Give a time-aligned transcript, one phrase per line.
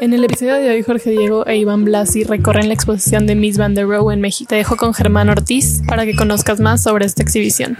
[0.00, 3.58] En el episodio de hoy, Jorge Diego e Iván Blasi recorren la exposición de Miss
[3.58, 4.48] Van der Rohe en México.
[4.48, 7.76] Te dejo con Germán Ortiz para que conozcas más sobre esta exhibición.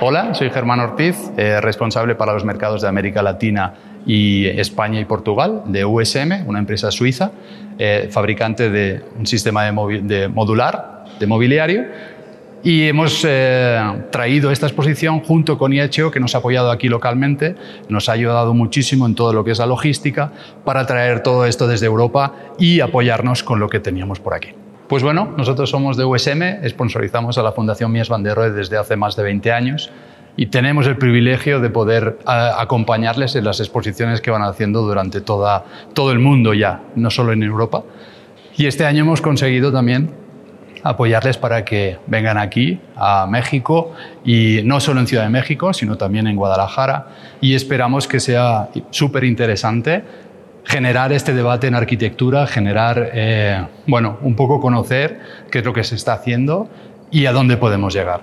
[0.00, 3.74] Hola, soy Germán Ortiz, eh, responsable para los mercados de América Latina
[4.06, 7.32] y España y Portugal de USM, una empresa suiza,
[7.80, 11.84] eh, fabricante de un sistema de, de modular de mobiliario
[12.64, 13.78] y hemos eh,
[14.10, 17.54] traído esta exposición junto con IHO, que nos ha apoyado aquí localmente,
[17.90, 20.32] nos ha ayudado muchísimo en todo lo que es la logística,
[20.64, 24.48] para traer todo esto desde Europa y apoyarnos con lo que teníamos por aquí.
[24.88, 28.78] Pues bueno, nosotros somos de USM, sponsorizamos a la Fundación Mies van der Rohe desde
[28.78, 29.90] hace más de 20 años
[30.36, 35.20] y tenemos el privilegio de poder eh, acompañarles en las exposiciones que van haciendo durante
[35.20, 37.82] todo el mundo ya, no solo en Europa.
[38.56, 40.23] Y este año hemos conseguido también
[40.84, 43.92] apoyarles para que vengan aquí a México
[44.24, 47.08] y no solo en Ciudad de México, sino también en Guadalajara
[47.40, 50.04] y esperamos que sea súper interesante
[50.64, 55.84] generar este debate en arquitectura, generar, eh, bueno, un poco conocer qué es lo que
[55.84, 56.68] se está haciendo
[57.10, 58.22] y a dónde podemos llegar.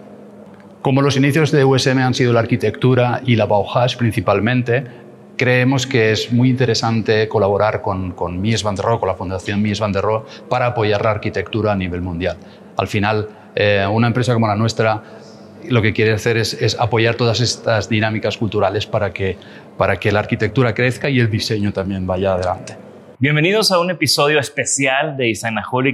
[0.82, 4.84] Como los inicios de USM han sido la arquitectura y la Bauhaus principalmente,
[5.42, 9.60] creemos que es muy interesante colaborar con, con Mies van der Rohe, con la Fundación
[9.60, 12.38] Mies van der Rohe, para apoyar la arquitectura a nivel mundial.
[12.78, 15.02] Al final, eh, una empresa como la nuestra
[15.68, 19.36] lo que quiere hacer es, es, apoyar todas estas dinámicas culturales para que,
[19.80, 22.78] para que la arquitectura crezca y el diseño también vaya adelante.
[23.22, 25.32] Bienvenidos a un episodio especial de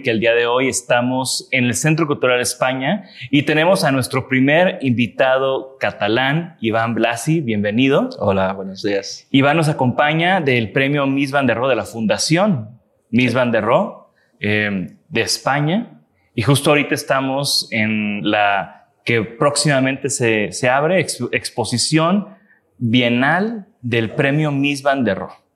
[0.02, 4.30] que El día de hoy estamos en el Centro Cultural España y tenemos a nuestro
[4.30, 7.42] primer invitado catalán, Iván Blasi.
[7.42, 8.12] Bienvenido.
[8.20, 9.28] Hola, buenos días.
[9.30, 12.80] Iván nos acompaña del premio Miss Van der Rohe de la Fundación
[13.10, 14.06] Miss Van der Rohe
[14.40, 16.00] eh, de España.
[16.34, 22.30] Y justo ahorita estamos en la que próximamente se, se abre exposición
[22.78, 25.47] bienal del premio Miss Van der Rohe.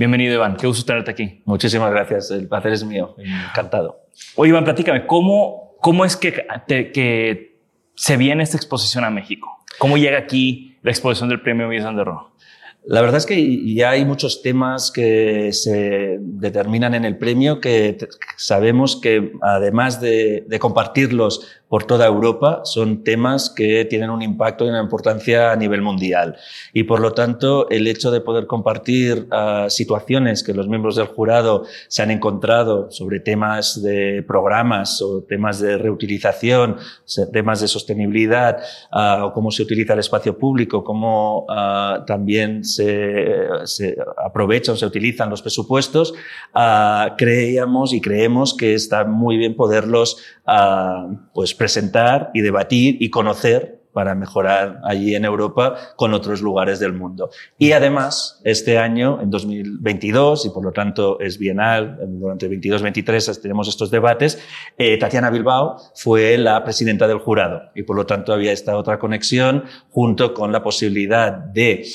[0.00, 0.56] Bienvenido, Iván.
[0.56, 1.42] Qué gusto tenerte aquí.
[1.44, 2.30] Muchísimas gracias.
[2.30, 3.14] El placer es mío.
[3.18, 4.06] Encantado.
[4.34, 7.58] Oye, Iván, platícame, ¿cómo, cómo es que, que
[7.96, 9.58] se viene esta exposición a México?
[9.78, 12.30] ¿Cómo llega aquí la exposición del premio der Rohe?
[12.86, 17.98] La verdad es que ya hay muchos temas que se determinan en el premio que
[18.38, 24.66] sabemos que además de, de compartirlos por toda Europa son temas que tienen un impacto
[24.66, 26.36] y una importancia a nivel mundial.
[26.72, 31.06] Y por lo tanto, el hecho de poder compartir uh, situaciones que los miembros del
[31.06, 36.76] jurado se han encontrado sobre temas de programas o temas de reutilización,
[37.32, 38.58] temas de sostenibilidad,
[38.92, 44.86] uh, o cómo se utiliza el espacio público, cómo uh, también se, se, aprovechan se
[44.86, 46.14] utilizan los presupuestos,
[47.16, 50.16] creíamos y creemos que está muy bien poderlos
[51.32, 56.92] pues presentar y debatir y conocer para mejorar allí en Europa con otros lugares del
[56.92, 57.30] mundo.
[57.58, 63.68] Y además, este año, en 2022, y por lo tanto es bienal, durante 22-23 tenemos
[63.68, 64.38] estos debates,
[64.78, 68.98] eh, Tatiana Bilbao fue la presidenta del jurado y por lo tanto había esta otra
[68.98, 71.86] conexión junto con la posibilidad de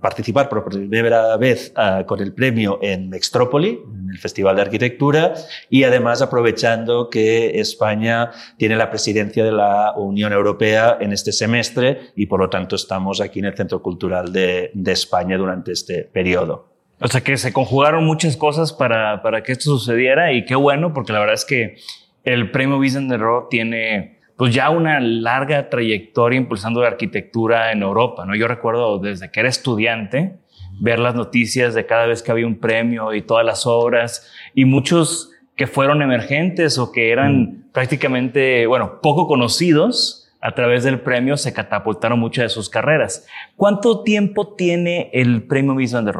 [0.00, 1.72] participar por primera vez
[2.06, 5.34] con el premio en Mextrópoli, en el Festival de Arquitectura,
[5.70, 12.10] y además aprovechando que España tiene la presidencia de la Unión Europea en este semestre
[12.16, 16.68] y por lo tanto estamos aquí en el Centro Cultural de, España durante este periodo.
[17.00, 20.94] O sea que se conjugaron muchas cosas para, para que esto sucediera y qué bueno,
[20.94, 21.76] porque la verdad es que
[22.24, 22.80] el premio
[23.18, 28.34] Roth tiene pues ya una larga trayectoria impulsando la arquitectura en Europa, ¿no?
[28.34, 30.36] Yo recuerdo desde que era estudiante
[30.78, 34.66] ver las noticias de cada vez que había un premio y todas las obras y
[34.66, 37.64] muchos que fueron emergentes o que eran mm.
[37.72, 43.26] prácticamente, bueno, poco conocidos, a través del premio se catapultaron muchas de sus carreras.
[43.56, 46.14] ¿Cuánto tiempo tiene el premio Miss Van der?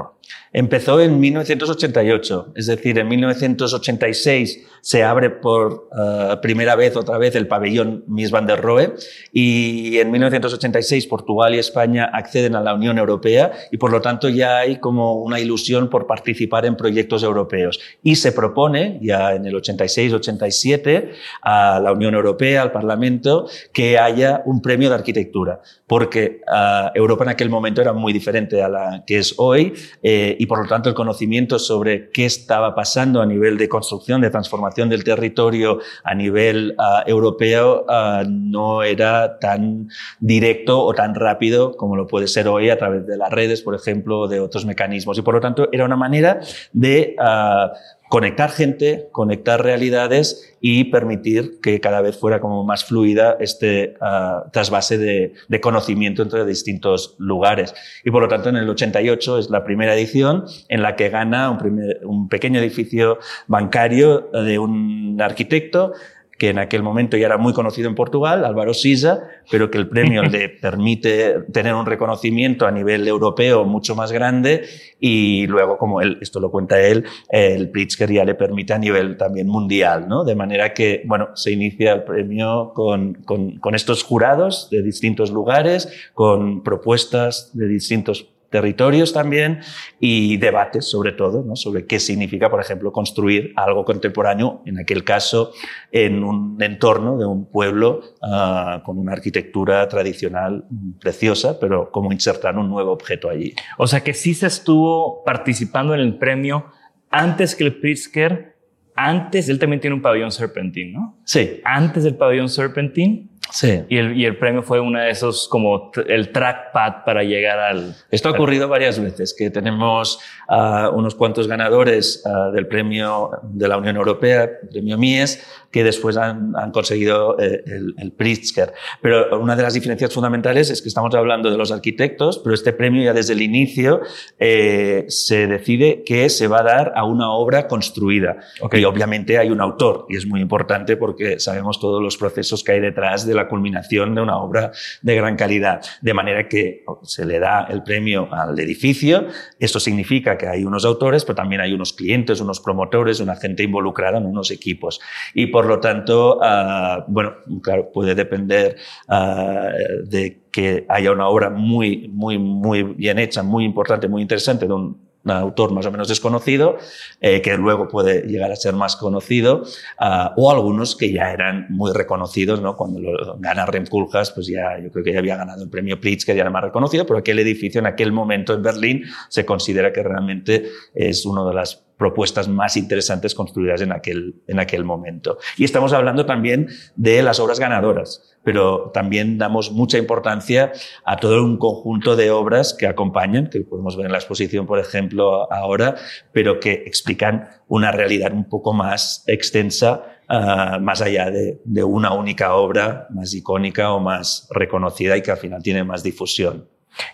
[0.52, 7.34] Empezó en 1988, es decir, en 1986 se abre por uh, primera vez, otra vez,
[7.34, 8.94] el pabellón Miss Van der Rohe
[9.32, 14.28] y en 1986 Portugal y España acceden a la Unión Europea y por lo tanto
[14.28, 17.80] ya hay como una ilusión por participar en proyectos europeos.
[18.02, 21.10] Y se propone, ya en el 86-87,
[21.42, 27.24] a la Unión Europea, al Parlamento, que haya un premio de arquitectura, porque uh, Europa
[27.24, 29.74] en aquel momento era muy diferente a la que es hoy.
[30.02, 34.20] Eh, y por lo tanto el conocimiento sobre qué estaba pasando a nivel de construcción,
[34.20, 39.88] de transformación del territorio a nivel ah, europeo ah, no era tan
[40.20, 43.74] directo o tan rápido como lo puede ser hoy a través de las redes, por
[43.74, 45.18] ejemplo, de otros mecanismos.
[45.18, 46.40] Y por lo tanto era una manera
[46.72, 47.72] de ah,
[48.08, 54.50] conectar gente, conectar realidades y permitir que cada vez fuera como más fluida este uh,
[54.50, 57.74] trasvase de, conocimiento entre distintos lugares.
[58.04, 61.50] Y por lo tanto, en el 88 es la primera edición en la que gana
[61.50, 65.92] un pequeño edificio bancario de un arquitecto
[66.38, 69.88] que en aquel momento ya era muy conocido en Portugal, Álvaro Sisa, pero que el
[69.88, 74.64] premio le permite tener un reconocimiento a nivel europeo mucho más grande
[75.00, 79.16] y luego, como él, esto lo cuenta él, el Pritzker ya le permite a nivel
[79.16, 80.24] también mundial, ¿no?
[80.24, 85.30] De manera que, bueno, se inicia el premio con, con, con estos jurados de distintos
[85.30, 89.60] lugares, con propuestas de distintos territorios también
[90.00, 91.56] y debates sobre todo, ¿no?
[91.56, 95.52] sobre qué significa, por ejemplo, construir algo contemporáneo, en aquel caso,
[95.92, 100.64] en un entorno de un pueblo uh, con una arquitectura tradicional
[101.00, 103.54] preciosa, pero cómo insertar un nuevo objeto allí.
[103.78, 106.66] O sea que sí se estuvo participando en el premio
[107.10, 108.56] antes que el Pritzker,
[108.94, 111.18] antes, él también tiene un pabellón Serpentine, ¿no?
[111.24, 111.60] Sí.
[111.64, 113.84] Antes del pabellón Serpentine Sí.
[113.88, 117.96] Y el, y el premio fue uno de esos como el trackpad para llegar al...
[118.10, 120.18] Esto ha ocurrido varias veces, que tenemos
[120.50, 126.16] uh, unos cuantos ganadores uh, del premio de la Unión Europea, premio Mies, que después
[126.16, 128.72] han, han conseguido eh, el, el, Pritzker.
[129.02, 132.72] Pero una de las diferencias fundamentales es que estamos hablando de los arquitectos, pero este
[132.72, 134.00] premio ya desde el inicio
[134.38, 138.36] eh, se decide que se va a dar a una obra construida.
[138.60, 138.80] Okay.
[138.80, 142.72] Y obviamente hay un autor, y es muy importante porque sabemos todos los procesos que
[142.72, 144.72] hay detrás de la culminación de una obra
[145.02, 145.82] de gran calidad.
[146.00, 149.26] De manera que se le da el premio al edificio.
[149.58, 153.62] Esto significa que hay unos autores, pero también hay unos clientes, unos promotores, una gente
[153.62, 155.00] involucrada en unos equipos.
[155.34, 158.76] Y por lo tanto, uh, bueno, claro, puede depender
[159.08, 164.66] uh, de que haya una obra muy, muy, muy bien hecha, muy importante, muy interesante
[164.66, 166.76] de un autor más o menos desconocido,
[167.20, 169.62] eh, que luego puede llegar a ser más conocido,
[170.00, 172.76] uh, o algunos que ya eran muy reconocidos, ¿no?
[172.76, 176.00] Cuando lo gana Rem Koolhaas, pues ya yo creo que ya había ganado el premio
[176.00, 179.92] Pritzker, ya era más reconocido, pero aquel edificio en aquel momento en Berlín se considera
[179.92, 185.38] que realmente es uno de las propuestas más interesantes construidas en aquel, en aquel momento.
[185.56, 190.70] Y estamos hablando también de las obras ganadoras, pero también damos mucha importancia
[191.04, 194.78] a todo un conjunto de obras que acompañan, que podemos ver en la exposición, por
[194.78, 195.96] ejemplo, ahora,
[196.32, 202.12] pero que explican una realidad un poco más extensa Uh, más allá de, de, una
[202.12, 206.68] única obra más icónica o más reconocida y que al final tiene más difusión.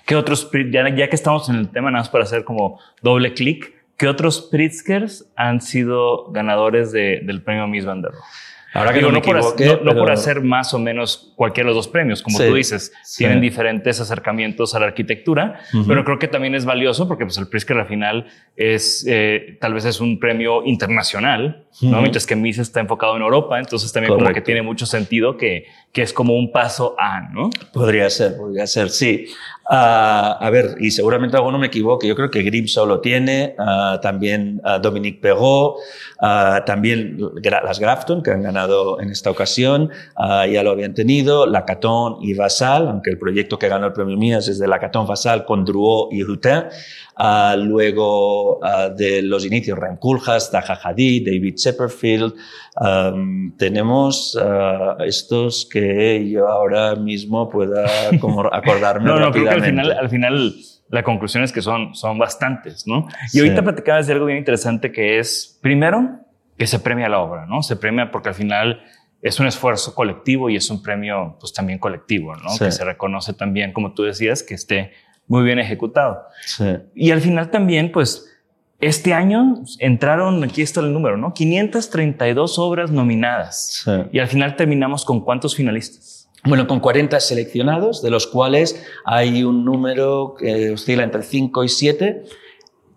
[0.06, 3.34] ¿Qué otros, ya, ya que estamos en el tema, nada más para hacer como doble
[3.34, 8.22] clic, ¿Qué otros Pritzkers han sido ganadores de, del premio Miss Van der Rohe?
[8.74, 11.84] Ahora que Digo, no, por, no- no por hacer más o menos cualquiera de los
[11.84, 13.18] dos premios, como Sí, tú dices, sí.
[13.18, 17.48] tienen diferentes acercamientos a la arquitectura, pero creo que también es valioso porque pues, el
[17.48, 18.26] Pritzker al final
[18.56, 21.88] es, eh, tal vez es un premio internacional, ¿no?
[21.90, 22.00] Ujú.
[22.00, 25.66] mientras que MIS está enfocado en Europa, entonces también como que tiene mucho sentido que,
[25.92, 27.50] que es como un paso a, ¿no?
[27.72, 29.26] Podría ser, podría ser, sí.
[29.68, 34.00] Ah, a ver, y seguramente alguno me equivoque, yo creo que Grimshaw lo tiene, ah,
[34.02, 35.76] también ah, Dominique Perrault,
[36.20, 42.16] ah, también las Grafton, que han ganado en esta ocasión, ya lo habían tenido, Lacaton
[42.22, 45.64] y Vassal, aunque el proyecto que ganó el premio Mías es de Lacaton Vassal con
[45.64, 46.64] Drouot y Hutin.
[47.16, 52.34] Ah, luego ah, de los inicios, Ryan Koolhaas, Zaha Hadid, David Sepperfield.
[52.76, 57.86] Am, tenemos ah, estos que yo ahora mismo pueda
[58.20, 59.82] como acordarme No, no, creo que al rápidamente.
[59.82, 60.54] final, al final
[60.88, 63.06] la conclusión es que son, son bastantes, ¿no?
[63.26, 63.38] Y Sí.
[63.40, 66.20] ahorita platicabas de algo bien interesante que es, primero,
[66.58, 67.62] que se premia la obra, ¿no?
[67.62, 68.82] Se premia porque al final
[69.22, 72.50] es un esfuerzo colectivo y es un premio, pues también colectivo, ¿no?
[72.50, 72.64] Sí.
[72.64, 74.92] Que se reconoce también, como tú decías, que esté
[75.32, 76.26] muy bien ejecutado.
[76.44, 76.76] Sí.
[76.94, 78.28] Y al final también, pues,
[78.80, 81.32] este año entraron, aquí está el número, ¿no?
[81.32, 83.82] 532 obras nominadas.
[83.82, 83.92] Sí.
[84.12, 86.28] Y al final terminamos con cuántos finalistas.
[86.44, 91.68] Bueno, con 40 seleccionados, de los cuales hay un número que oscila entre 5 y
[91.70, 92.24] 7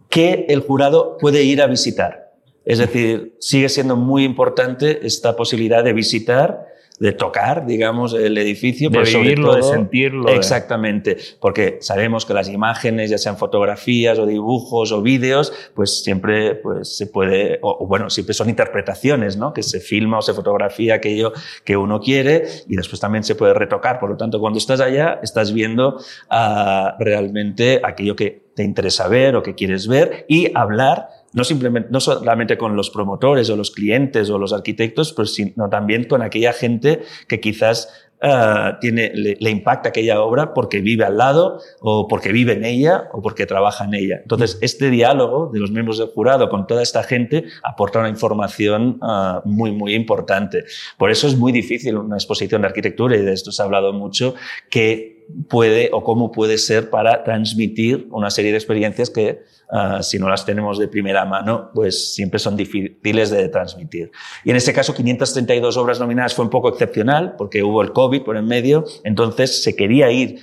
[0.10, 2.34] que el jurado puede ir a visitar.
[2.66, 6.66] Es decir, sigue siendo muy importante esta posibilidad de visitar,
[7.00, 8.90] de tocar, digamos, el edificio.
[8.90, 14.26] De pero vivirlo, de sentirlo, Exactamente, porque sabemos que las imágenes, ya sean fotografías o
[14.26, 19.54] dibujos o vídeos, pues siempre pues, se puede, o, o bueno, siempre son interpretaciones, ¿no?
[19.54, 21.34] Que se filma o se fotografía aquello
[21.64, 24.00] que uno quiere y después también se puede retocar.
[24.00, 26.00] Por lo tanto, cuando estás allá, estás viendo
[26.30, 31.90] ah, realmente aquello que te interesa ver o que quieres ver y hablar no simplemente
[31.92, 36.22] no solamente con los promotores o los clientes o los arquitectos, pero sino también con
[36.22, 37.90] aquella gente que quizás
[38.22, 42.64] ah, tiene, le, le impacta aquella obra porque vive al lado o porque vive en
[42.64, 44.20] ella o porque trabaja en ella.
[44.22, 48.98] Entonces, este diálogo de los miembros del jurado con toda esta gente aporta una información
[49.02, 50.64] ah, muy, muy importante.
[50.98, 53.92] Por eso es muy difícil una exposición de arquitectura, y de esto se ha hablado
[53.92, 54.36] mucho,
[54.70, 55.15] que
[55.50, 60.30] puede o cómo puede ser para transmitir una serie de experiencias que ah, si no
[60.30, 64.12] las tenemos de primera mano, pues siempre son difíciles de transmitir.
[64.44, 68.24] Y en este caso, 532 obras nominadas fue un poco excepcional porque hubo el COVID
[68.24, 70.40] por en medio, entonces se quería ir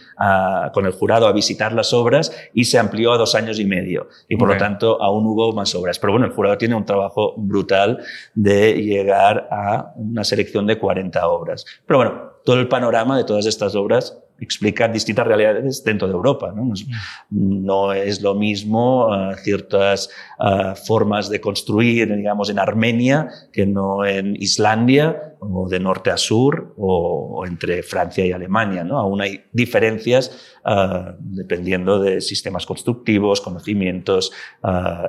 [0.72, 4.08] con el jurado a visitar las obras y se amplió a dos años y medio.
[4.28, 5.98] Y por lo tanto, aún hubo más obras.
[5.98, 7.98] Pero bueno, el jurado tiene un trabajo brutal
[8.34, 11.64] de llegar a una selección de 40 obras.
[11.86, 16.52] Pero bueno, todo el panorama de todas estas obras explica distintas realidades dentro de Europa.
[17.30, 24.04] No, es- lo mismo ah, ciertas ah, formas de construir, digamos, en Armenia que no
[24.04, 28.84] en Islandia o de norte a sur o, entre Francia y Alemania.
[28.84, 28.98] ¿no?
[28.98, 34.32] Aún hay diferencias ah, dependiendo de sistemas constructivos, conocimientos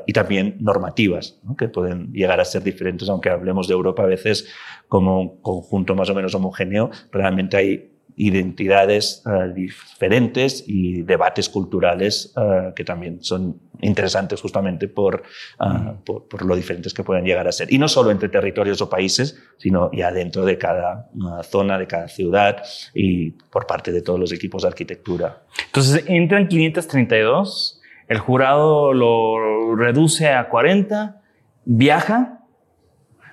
[0.08, 1.56] y también normativas ¿no?
[1.56, 4.48] que pueden llegar a ser diferentes, aunque hablemos de Europa a veces
[4.88, 12.34] como un conjunto más o menos homogéneo, realmente hay identidades eh, diferentes y debates culturales
[12.38, 15.24] eh, que también son interesantes justamente por,
[15.60, 17.72] ah, por, por lo diferentes que pueden llegar a ser.
[17.74, 21.10] Y no solo entre territorios o países, sino ya dentro de cada
[21.44, 25.44] zona, de cada ciudad y por parte de todos los equipos de arquitectura.
[25.66, 31.22] Entonces entran 532, el jurado lo reduce a 40,
[31.66, 32.43] viaja,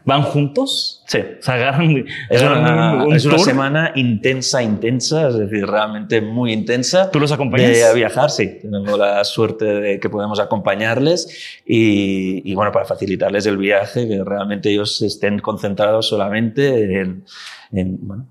[0.04, 1.18] van juntos, Sí.
[1.40, 2.04] se agarran.
[2.28, 3.44] Es una, un es una tour.
[3.44, 7.10] semana intensa, intensa, es decir, realmente muy intensa.
[7.10, 7.70] ¿Tú los acompañas?
[7.72, 8.58] De a viajar, sí.
[8.62, 14.22] Tenemos la suerte de que podemos acompañarles y, y, bueno, para facilitarles el viaje, que
[14.24, 17.24] realmente ellos estén concentrados solamente en,
[17.72, 18.26] en, bueno,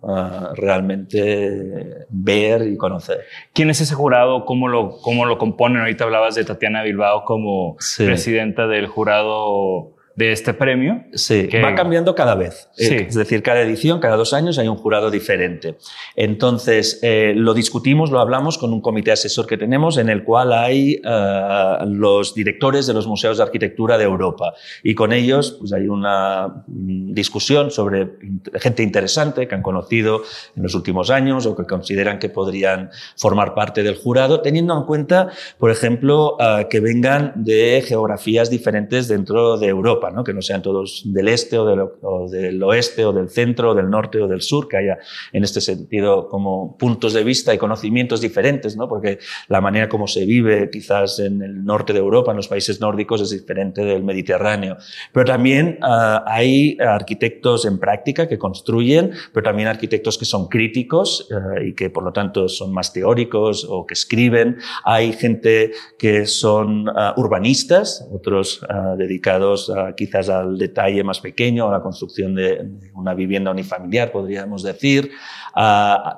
[0.56, 3.20] realmente ver y conocer.
[3.54, 4.46] ¿Quién es ese jurado?
[4.46, 5.82] ¿Cómo lo, cómo lo componen?
[5.82, 8.06] Ahorita hablabas de Tatiana Bilbao como Sí.
[8.06, 11.06] presidenta del jurado de este premio.
[11.14, 12.70] Sí, Que- va cambiando cada vez.
[12.74, 12.94] Sí.
[12.94, 15.78] Eh, Es decir, cada edición, cada dos años hay un jurado diferente.
[16.18, 20.52] Entonces, eh, lo discutimos, lo hablamos con un comité asesor que tenemos en el cual
[20.52, 24.54] hay eh, los directores de los museos de arquitectura de Europa.
[24.84, 28.10] Y con ellos pues, hay una mm, discusión sobre
[28.56, 30.24] gente interesante que han conocido
[30.58, 34.84] en los últimos años o que consideran que podrían formar parte del jurado, teniendo en
[34.84, 40.09] cuenta, por ejemplo, eh, que vengan de geografías diferentes dentro de Europa.
[40.12, 40.24] ¿No?
[40.24, 43.76] que no sean todos del este o del, o del, oeste o del centro o
[43.76, 44.98] del norte o del sur, que haya
[45.34, 48.88] en este sentido como puntos de vista y conocimientos diferentes, ¿no?
[48.88, 52.80] porque la manera como se vive quizás en el norte de Europa, en los países
[52.80, 54.78] nórdicos, es diferente del Mediterráneo.
[55.14, 61.28] Pero también uh, hay arquitectos en práctica que construyen, pero también arquitectos que son críticos
[61.32, 64.58] uh, y que por lo tanto son más teóricos o que escriben.
[64.84, 68.66] Hay gente que son uh, urbanistas, otros
[68.98, 72.66] dedicados quizás al detalle más pequeño, a la construcción de,
[72.96, 75.12] una vivienda unifamiliar, podríamos decir.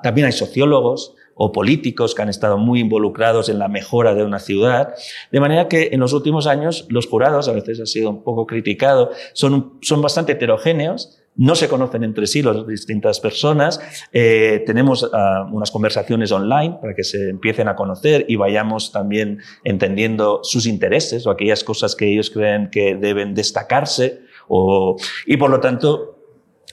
[0.03, 4.39] también hay sociólogos o políticos que han estado muy involucrados en la mejora de una
[4.39, 4.93] ciudad.
[5.31, 8.45] De manera que en los últimos años los jurados, a veces ha sido un poco
[8.45, 13.79] criticado, son, son bastante heterogéneos, no se conocen entre sí las distintas personas.
[14.11, 15.07] Eh, tenemos uh,
[15.51, 21.25] unas conversaciones online para que se empiecen a conocer y vayamos también entendiendo sus intereses
[21.25, 24.21] o aquellas cosas que ellos creen que deben destacarse.
[24.47, 26.20] O, y por lo tanto,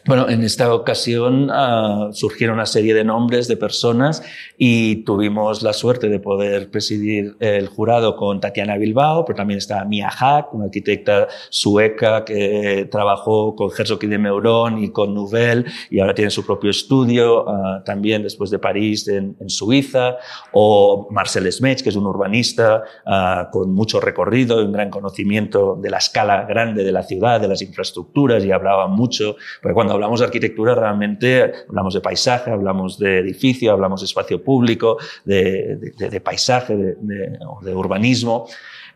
[0.08, 4.22] bueno, en esta ocasión uh, surgieron una serie de nombres de personas
[4.56, 9.84] y tuvimos la suerte de poder presidir el jurado con Tatiana Bilbao, pero también está
[9.84, 15.66] Mia Hack, una arquitecta sueca que trabajó con Herzog y de Meuron y con Nouvel
[15.90, 20.16] y ahora tiene su propio estudio, uh, también después de París en, en, Suiza,
[20.52, 25.78] o Marcel Smech, que es un urbanista uh, con mucho recorrido y un gran conocimiento
[25.78, 29.97] de la escala grande de la ciudad, de las infraestructuras y hablaba mucho, porque cuando
[29.98, 36.20] hablamos de arquitectura realmente hablamos de paisaje, hablamos de edificio, hablamos de espacio público, de,
[36.24, 38.46] paisaje, de urbanismo.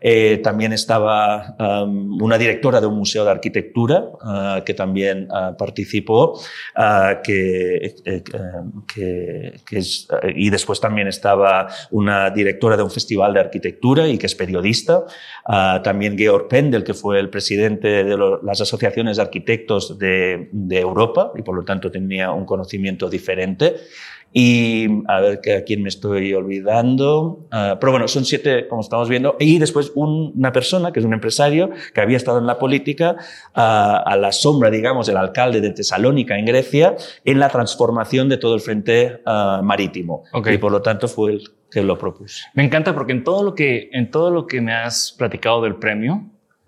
[0.05, 5.55] Eh, también estaba um, una directora de un museo de arquitectura uh, que también uh,
[5.55, 8.23] participó, uh, que, eh,
[8.93, 14.17] que, que, es, y después también estaba una directora de un festival de arquitectura y
[14.17, 15.05] que es periodista.
[15.83, 20.79] también Georg Pendel, que fue el presidente de lo, las asociaciones de arquitectos de, de
[20.81, 23.75] Europa y por lo tanto tenía un conocimiento diferente.
[24.35, 27.45] Y a ver que a quién me estoy olvidando.
[27.51, 29.35] Uh, pero bueno, son siete, como estamos viendo.
[29.39, 33.15] Y después un, una persona, que es un empresario, que había estado en la política,
[33.55, 38.37] uh, a la sombra, digamos, del alcalde de Tesalónica, en Grecia, en la transformación de
[38.37, 40.23] todo el frente uh, marítimo.
[40.33, 40.55] Okay.
[40.55, 42.45] Y por lo tanto fue el que lo propuso.
[42.55, 45.75] Me encanta porque en todo lo que, en todo lo que me has platicado del
[45.75, 46.23] premio,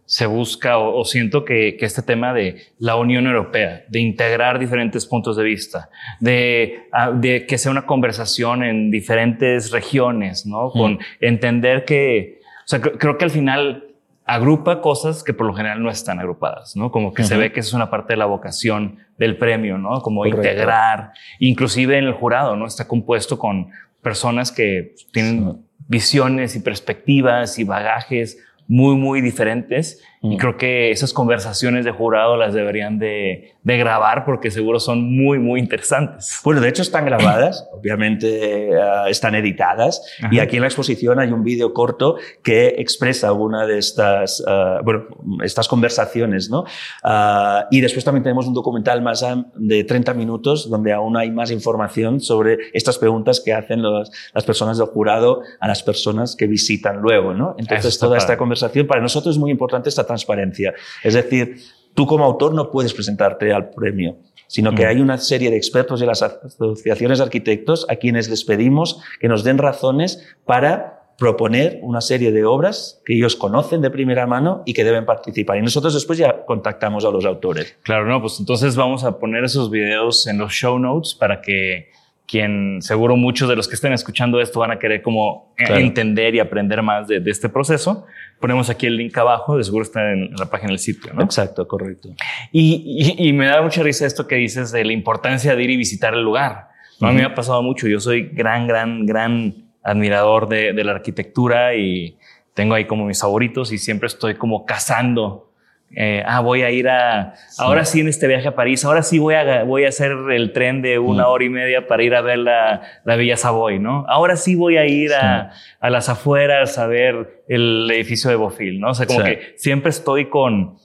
[0.05, 4.59] se busca o, o siento que, que, este tema de la Unión Europea, de integrar
[4.59, 6.83] diferentes puntos de vista, de,
[7.15, 10.69] de que sea una conversación en diferentes regiones, ¿no?
[10.69, 11.00] Con mm.
[11.21, 13.95] entender que, o sea, creo, creo que al final
[14.25, 16.91] agrupa cosas que por lo general no están agrupadas, ¿no?
[16.91, 17.29] Como que uh -huh.
[17.29, 20.01] se ve que eso es una parte de la vocación del premio, ¿no?
[20.01, 20.41] Como Correcto.
[20.41, 22.65] integrar, inclusive en el jurado, ¿no?
[22.65, 23.70] Está compuesto con
[24.01, 25.59] personas que tienen sí.
[25.87, 30.01] visiones y perspectivas y bagajes muy, muy diferentes.
[30.25, 30.31] Mm.
[30.31, 35.16] Y creo que esas conversaciones de jurado las deberían de, de, grabar porque seguro son
[35.16, 36.40] muy, muy interesantes.
[36.44, 40.01] Bueno, de hecho están grabadas, obviamente uh, están editadas.
[40.20, 40.33] Ajá.
[40.33, 44.83] Y aquí en la exposición hay un vídeo corto que expresa una de estas, uh,
[44.83, 45.05] bueno,
[45.44, 46.61] estas conversaciones, ¿no?
[47.03, 51.51] Uh, y después también tenemos un documental más de 30 minutos donde aún hay más
[51.51, 56.48] información sobre estas preguntas que hacen los, las personas del jurado a las personas que
[56.48, 57.55] visitan luego, ¿no?
[57.57, 60.73] Entonces toda esta conversación, para nosotros es muy importante esta transparencia.
[61.03, 61.57] Es decir,
[61.93, 64.87] tú como autor no puedes presentarte al premio, sino que mm.
[64.87, 69.27] hay una serie de expertos de las asociaciones de arquitectos a quienes les pedimos que
[69.27, 74.63] nos den razones para proponer una serie de obras que ellos conocen de primera mano
[74.65, 75.57] y que deben participar.
[75.57, 77.77] Y nosotros después ya contactamos a los autores.
[77.83, 81.89] Claro, no, pues entonces vamos a poner esos videos en los show notes para que
[82.27, 85.75] quien seguro muchos de los que estén escuchando esto van a querer como claro.
[85.75, 88.05] entender y aprender más de, de, este proceso.
[88.40, 91.24] Ponemos aquí el link abajo, de seguro está en, la página del sitio, ¿no?
[91.24, 92.09] Exacto, correcto.
[92.51, 95.70] Y, y, y, me da mucha risa esto que dices de la importancia de ir
[95.70, 96.70] y visitar el lugar.
[97.00, 97.07] ¿no?
[97.07, 97.09] Uh -huh.
[97.09, 97.88] A mí me ha pasado mucho.
[97.88, 102.18] Yo soy gran, gran, gran admirador de, de la arquitectura y
[102.53, 105.51] tengo ahí como mis favoritos y siempre estoy como cazando
[105.95, 107.61] eh, ah, voy a ir a, sí.
[107.63, 110.51] ahora sí en este viaje a París, ahora sí voy a, voy a hacer el
[110.51, 111.27] tren de una mm.
[111.27, 114.05] hora y media para ir a ver la, la Villa Savoy, ¿no?
[114.09, 115.15] Ahora sí voy a ir sí.
[115.19, 118.89] a, a, las afueras a ver el edificio de Bofil, ¿no?
[118.89, 119.25] O sea, como sí.
[119.25, 120.77] que siempre estoy con,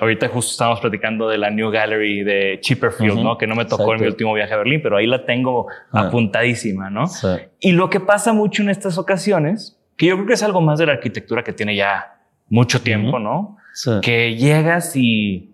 [0.00, 3.24] ahorita justo estábamos platicando de la New Gallery de Chipperfield, uh -huh.
[3.24, 3.38] ¿no?
[3.38, 3.94] Que no me tocó Exacto.
[3.94, 6.06] en mi último viaje a Berlín, pero ahí la tengo ah.
[6.06, 7.04] apuntadísima, ¿no?
[7.60, 10.78] Y lo que pasa mucho en estas ocasiones, que yo creo que es algo más
[10.78, 12.19] de la arquitectura que tiene ya
[12.50, 13.22] mucho tiempo, uh -huh.
[13.22, 13.56] ¿no?
[13.72, 13.90] Sí.
[14.02, 15.49] Que llegas y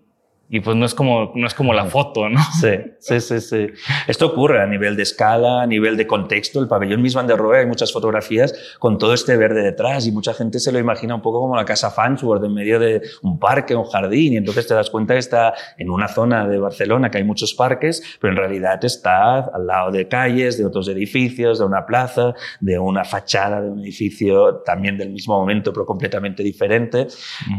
[0.49, 2.39] y pues no es como, no es como la foto, ¿no?
[2.59, 3.67] Sí, sí, sí, sí.
[4.07, 6.59] Esto ocurre a nivel de escala, a nivel de contexto.
[6.61, 10.33] El pabellón Miss de Rohe hay muchas fotografías con todo este verde detrás y mucha
[10.33, 13.75] gente se lo imagina un poco como la casa Farnsworth en medio de un parque,
[13.75, 17.17] un jardín y entonces te das cuenta que está en una zona de Barcelona que
[17.17, 21.65] hay muchos parques, pero en realidad está al lado de calles, de otros edificios, de
[21.65, 27.07] una plaza, de una fachada de un edificio también del mismo momento pero completamente diferente.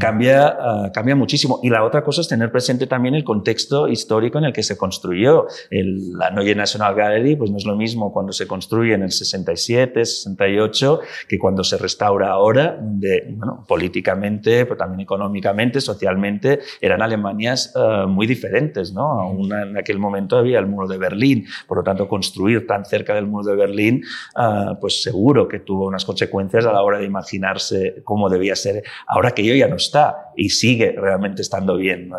[0.00, 1.60] Cambia, ah, cambia muchísimo.
[1.62, 4.76] Y la otra cosa es tener presente también el contexto histórico en el que se
[4.76, 5.46] construyó.
[5.70, 9.10] El, la Neue National Gallery pues no es lo mismo cuando se construye en el
[9.10, 17.02] 67, 68, que cuando se restaura ahora, de, bueno, políticamente, pero también económicamente, socialmente, eran
[17.02, 18.92] Alemanias uh, muy diferentes.
[18.92, 19.20] ¿no?
[19.20, 23.14] Aún en aquel momento había el muro de Berlín, por lo tanto, construir tan cerca
[23.14, 24.02] del muro de Berlín,
[24.36, 28.82] uh, pues seguro que tuvo unas consecuencias a la hora de imaginarse cómo debía ser,
[29.06, 32.10] ahora que yo ya no está y sigue realmente estando bien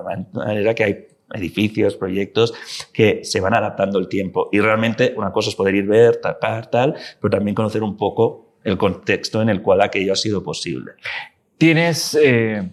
[0.50, 2.54] manera que hay edificios, proyectos
[2.94, 4.50] que se van adaptando el tiempo.
[4.52, 8.56] Y realmente una cosa es poder ir ver, tapar, tal, pero también conocer un poco
[8.64, 10.94] el contexto en el cual aquello ha sido posible.
[11.58, 12.70] Tienes, eh,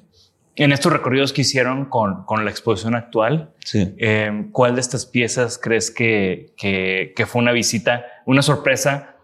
[0.55, 3.95] en estos recorridos que hicieron con, con la exposición actual, sí.
[3.99, 9.17] eh, ¿cuál de estas piezas crees que, que, que fue una visita, una sorpresa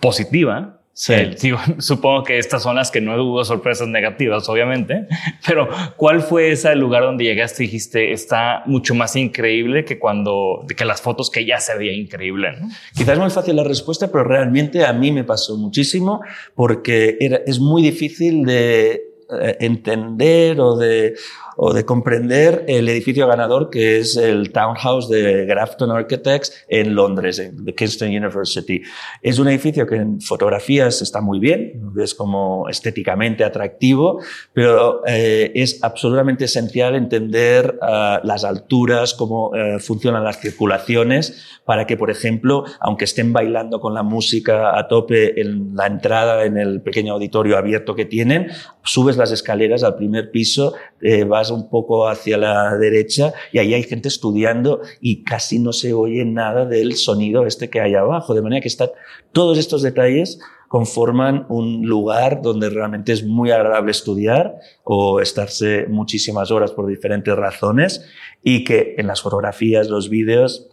[0.00, 1.14] positiva Sí.
[1.40, 5.06] Digo, supongo que estas son las que no hubo sorpresas negativas, obviamente,
[5.46, 10.66] pero ¿cuál fue ese lugar donde llegaste y dijiste está mucho más increíble que cuando,
[10.76, 12.52] que las fotos que ya se veía increíble?
[12.60, 12.68] ¿no?
[12.94, 16.20] Quizás es muy fácil la respuesta, pero realmente a mí me pasó muchísimo
[16.54, 19.11] porque era, es muy difícil de
[19.60, 21.14] entender o de,
[21.56, 27.38] o de comprender el edificio ganador que es el Townhouse de Grafton Architects en Londres,
[27.38, 28.82] en the Kingston University.
[29.22, 34.20] Es un edificio que en fotografías está muy bien, es como estéticamente atractivo,
[34.52, 41.86] pero eh, es absolutamente esencial entender uh, las alturas, cómo uh, funcionan las circulaciones, para
[41.86, 46.56] que, por ejemplo, aunque estén bailando con la música a tope en la entrada, en
[46.56, 48.48] el pequeño auditorio abierto que tienen,
[48.82, 53.74] subes las escaleras al primer piso, eh, vas un poco hacia la derecha y ahí
[53.74, 58.34] hay gente estudiando y casi no se oye nada del sonido este que hay abajo.
[58.34, 58.90] De manera que están
[59.32, 66.50] todos estos detalles conforman un lugar donde realmente es muy agradable estudiar o estarse muchísimas
[66.50, 68.06] horas por diferentes razones
[68.42, 70.71] y que en las fotografías, los vídeos,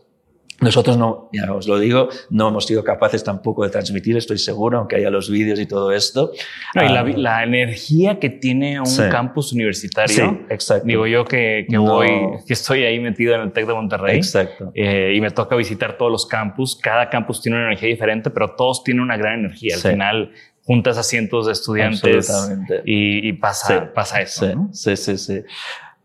[0.61, 4.79] nosotros no, ya os lo digo, no hemos sido capaces tampoco de transmitir, estoy seguro,
[4.79, 6.31] aunque haya los vídeos y todo esto.
[6.75, 9.03] No, y la, la, energía que tiene un Sí.
[9.09, 10.15] campus universitario.
[10.15, 10.85] Sí, exacto.
[10.87, 11.83] Digo yo que, que No.
[11.83, 12.09] voy,
[12.45, 14.17] que estoy ahí metido en el TEC de Monterrey.
[14.17, 14.71] Exacto.
[14.75, 16.75] eh, y me toca visitar todos los campus.
[16.75, 19.75] Cada campus tiene una energía diferente, pero todos tienen una gran energía.
[19.75, 19.89] Al Sí.
[19.89, 20.31] final
[20.63, 22.29] juntas a cientos de estudiantes
[22.85, 24.55] y, y pasa, pasa eso.
[24.55, 24.69] ¿no?
[24.71, 25.41] sí, sí, sí.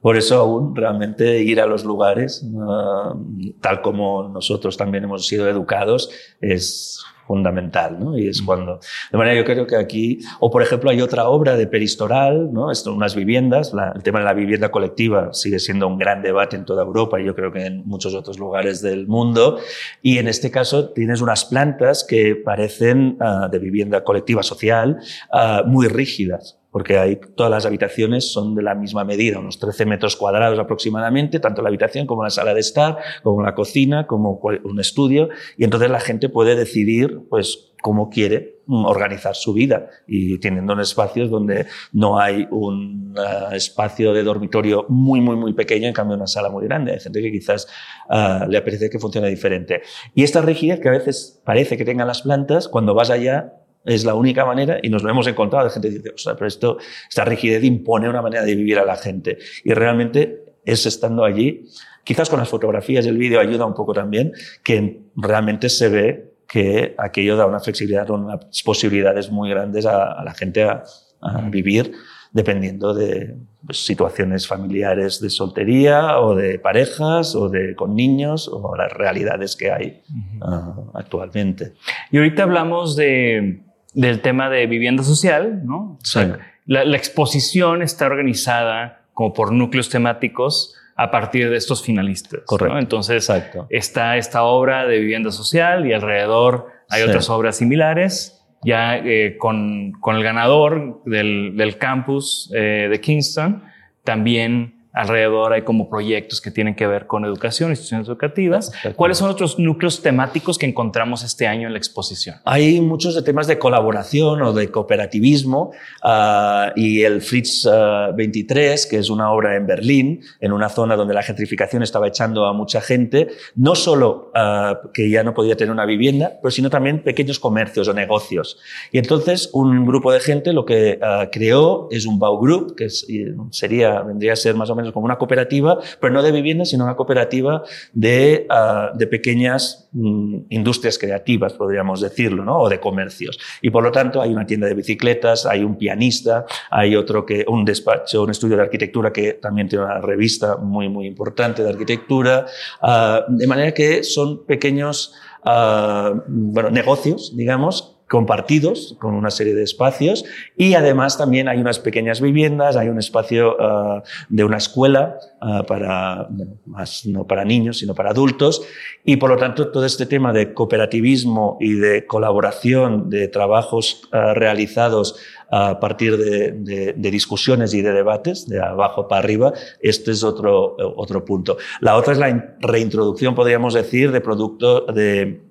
[0.05, 5.49] Por eso aún realmente ir a los lugares, uh, tal como nosotros también hemos sido
[5.49, 6.11] educados,
[6.43, 8.19] es fundamental, ¿no?
[8.19, 11.57] Y es cuando, de manera yo creo que aquí, o por ejemplo hay otra obra
[11.57, 12.71] de Peristoral, ¿no?
[12.71, 16.57] Esto, unas viviendas, la- el tema de la vivienda colectiva sigue siendo un gran debate
[16.57, 19.59] en toda Europa y yo creo que en muchos otros lugares del mundo,
[20.03, 24.99] y en este caso tienes unas plantas que parecen ah, de vivienda colectiva social
[25.33, 29.87] ah, muy rígidas porque hay, todas las habitaciones son de la misma medida, unos 13
[29.87, 34.41] metros cuadrados aproximadamente, tanto la habitación como la sala de estar, como la cocina, como
[34.65, 39.89] un estudio, y entonces la gente puede decidir, pues, cómo quiere mm, organizar su vida
[40.09, 45.53] y teniendo en espacios donde no hay un ah, espacio de dormitorio muy, muy, muy
[45.53, 46.91] pequeño, en cambio una sala muy grande.
[46.91, 47.69] Hay gente que quizás
[48.09, 49.83] ah, le apetece que funcione diferente.
[50.13, 53.53] Y esta rigidez que a veces parece que tengan las plantas, cuando vas allá
[53.85, 56.79] es la única manera, y nos lo hemos encontrado, de gente dice, "Ostras, pero esto,
[57.09, 59.39] esta rigidez impone una manera de vivir a la gente.
[59.65, 61.67] Y realmente es estando allí,
[62.05, 66.35] quizás con las fotografías y el vídeo ayuda un poco también, que realmente se ve
[66.47, 70.85] que aquello da una flexibilidad, unas posibilidades muy grandes a, a la gente a,
[71.21, 71.93] a vivir
[72.35, 78.77] dependiendo de pues, situaciones familiares de soltería o de parejas o de con niños o
[78.77, 80.03] las realidades que hay
[80.43, 81.75] ah, actualmente.
[82.11, 83.63] Y ahorita hablamos de,
[83.95, 85.99] del tema de vivienda social, ¿no?
[86.03, 86.31] O sea, Sí.
[86.67, 92.41] la, la exposición está organizada como por núcleos temáticos a partir de estos finalistas.
[92.41, 92.47] ¿no?
[92.47, 92.79] Correcto.
[92.79, 93.67] Entonces, Exacto.
[93.71, 97.09] está esta obra de vivienda social y alrededor hay Sí.
[97.09, 103.63] otras obras similares, ya eh, con, con el ganador del, del campus eh, de Kingston,
[104.05, 108.73] también alrededor hay como proyectos que tienen que ver con educación, instituciones educativas.
[108.95, 112.37] ¿Cuáles son otros núcleos temáticos que encontramos este año en la exposición?
[112.45, 115.73] Hay muchos de temas de colaboración o de cooperativismo
[116.05, 120.95] uh, y el Fritz uh, 23, que es una obra en Berlín, en una zona
[120.95, 125.57] donde la gentrificación estaba echando a mucha gente, no solo uh, que ya no podía
[125.57, 128.59] tener una vivienda, pero sino también pequeños comercios o negocios.
[128.93, 131.01] Y entonces un grupo de gente lo que
[131.33, 133.07] creó es un Bau Group, que es,
[133.51, 136.85] sería, vendría a ser más o menos como una cooperativa, pero no de vivienda, sino
[136.85, 142.59] una cooperativa de, uh, de pequeñas mm, industrias creativas, podríamos decirlo, ¿no?
[142.59, 143.39] o de comercios.
[143.63, 147.45] Y por lo tanto hay una tienda de bicicletas, hay un pianista, hay otro que,
[147.49, 151.71] un despacho, un estudio de arquitectura que también tiene una revista muy, muy importante de
[151.71, 152.47] arquitectura,
[152.83, 159.63] uh, de manera que son pequeños uh, bueno, negocios, digamos, compartidos con una serie de
[159.63, 160.25] espacios
[160.57, 165.65] y además también hay unas pequeñas viviendas, hay un espacio uh, de una escuela uh,
[165.65, 166.29] para,
[166.67, 168.63] más no para niños, sino para adultos
[169.05, 174.35] y por lo tanto todo este tema de cooperativismo y de colaboración de trabajos uh,
[174.35, 175.17] realizados
[175.51, 180.25] a partir de, de, de, discusiones y de debates, de abajo para arriba, este es
[180.25, 181.59] otro, otro punto.
[181.81, 185.44] La otra es la reintroducción, podríamos decir, de productos de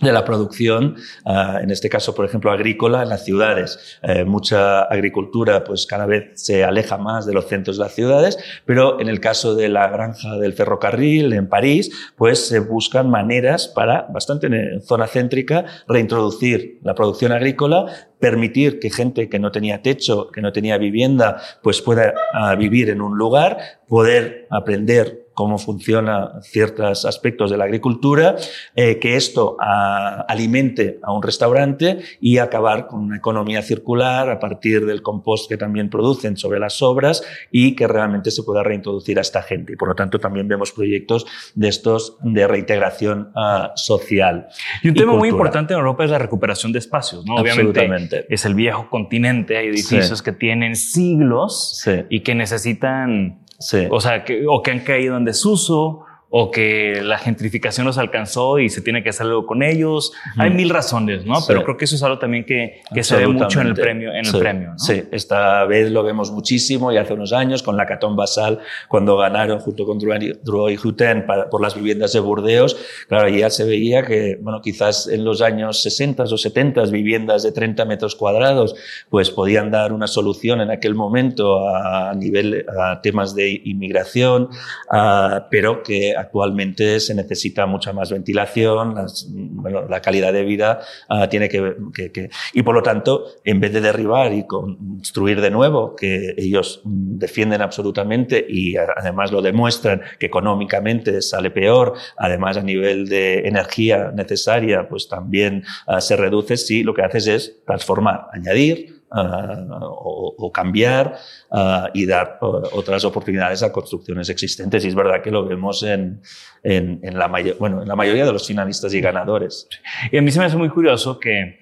[0.00, 3.98] de la producción, uh, en este caso, por ejemplo, agrícola en las ciudades.
[4.02, 8.38] Eh, mucha agricultura, pues cada vez se aleja más de los centros de las ciudades,
[8.64, 13.68] pero en el caso de la granja del ferrocarril en París, pues se buscan maneras
[13.68, 17.86] para, bastante en zona céntrica, reintroducir la producción agrícola,
[18.18, 22.90] permitir que gente que no tenía techo, que no tenía vivienda, pues pueda uh, vivir
[22.90, 23.58] en un lugar,
[23.88, 28.34] poder aprender cómo funcionan ciertos aspectos de la agricultura,
[28.74, 34.40] eh, que esto a, alimente a un restaurante y acabar con una economía circular a
[34.40, 37.22] partir del compost que también producen sobre las obras
[37.52, 39.74] y que realmente se pueda reintroducir a esta gente.
[39.74, 41.24] Y por lo tanto también vemos proyectos
[41.54, 44.48] de estos de reintegración uh, social.
[44.82, 47.36] Y un y tema muy importante en Europa es la recuperación de espacios, ¿no?
[47.36, 50.24] Obviamente es el viejo continente, hay edificios sí.
[50.24, 52.06] que tienen siglos sí.
[52.10, 53.86] y que necesitan Sí.
[53.90, 58.58] O sea, que, o que han caído en desuso, o que la gentrificación los alcanzó
[58.58, 60.12] y se tiene que hacer algo con ellos.
[60.36, 60.40] Mm.
[60.40, 61.36] Hay mil razones, ¿no?
[61.36, 61.44] Sí.
[61.48, 64.12] Pero creo que eso es algo también que, que se ve mucho en el premio.
[64.12, 64.36] En sí.
[64.36, 64.78] el premio ¿no?
[64.78, 69.16] Sí, esta vez lo vemos muchísimo y hace unos años con la Catón Basal, cuando
[69.16, 72.76] ganaron junto con Drouot y Hutten por las viviendas de Burdeos,
[73.08, 77.52] claro, ya se veía que, bueno, quizás en los años 60 o 70 viviendas de
[77.52, 78.74] 30 metros cuadrados,
[79.08, 84.48] pues podían dar una solución en aquel momento a nivel, a temas de inmigración,
[84.90, 88.94] a, pero que actualmente se necesita mucha más ventilación,
[89.28, 93.80] bueno, la calidad de vida uh, tiene que, Y por lo tanto, en vez de
[93.80, 101.22] derribar y construir de nuevo, que ellos defienden absolutamente y además lo demuestran que económicamente
[101.22, 106.94] sale peor, además a nivel de energía necesaria, pues también uh, se reduce, sí, lo
[106.94, 111.16] que haces es transformar, añadir, Uh, o, o, cambiar
[111.50, 114.84] uh, y dar uh, otras oportunidades a construcciones existentes.
[114.84, 116.20] Y es verdad que lo vemos en,
[116.62, 119.66] en, en la, mayor, bueno, en la mayoría de los finalistas y ganadores.
[120.12, 121.60] Y a mí se me hace muy curioso que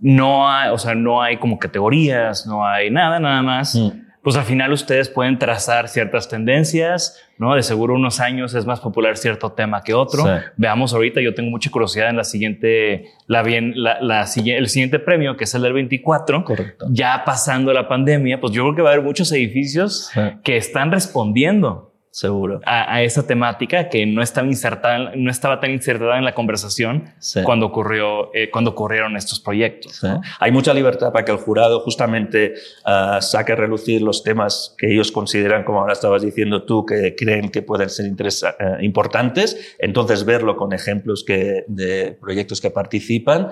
[0.00, 3.76] no hay, o sea, no hay como categorías, no hay nada, nada más.
[3.76, 7.56] Mm pues al final ustedes pueden trazar ciertas tendencias, ¿no?
[7.56, 10.22] De seguro unos años es más popular cierto tema que otro.
[10.22, 10.30] Sí.
[10.56, 15.00] Veamos ahorita, yo tengo mucha curiosidad en la siguiente, la bien, la, la, el siguiente
[15.00, 16.44] premio, que es el del 24.
[16.44, 16.86] Correcto.
[16.90, 20.20] Ya pasando la pandemia, pues yo creo que va a haber muchos edificios sí.
[20.44, 25.70] que están respondiendo seguro a, a, esa temática que no estaba insertada no estaba tan
[25.70, 27.40] insertada en la conversación sí.
[27.42, 30.06] cuando ocurrió eh, cuando ocurrieron estos proyectos sí.
[30.06, 30.20] ¿no?
[30.38, 32.52] hay mucha libertad para que el jurado justamente
[32.84, 37.14] uh, saque a relucir los temas que ellos consideran como ahora estabas diciendo tú que
[37.16, 43.48] creen que pueden ser uh, importantes entonces verlo con ejemplos que de proyectos que participan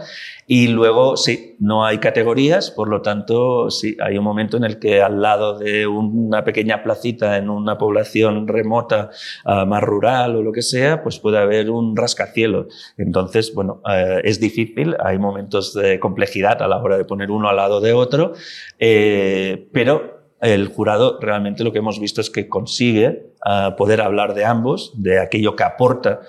[0.46, 4.78] y luego sí no hay categorías por lo tanto sí hay un momento en el
[4.78, 9.10] que al lado de una pequeña placita en una población remota,
[9.44, 12.66] uh, más rural o lo que sea, pues puede haber un rascacielos.
[12.96, 17.48] Entonces, bueno, uh, es difícil, hay momentos de complejidad a la hora de poner uno
[17.48, 18.32] al lado de otro,
[18.78, 24.32] eh, pero el jurado realmente lo que hemos visto es que consigue uh, poder hablar
[24.32, 26.20] de ambos, de aquello que aporta,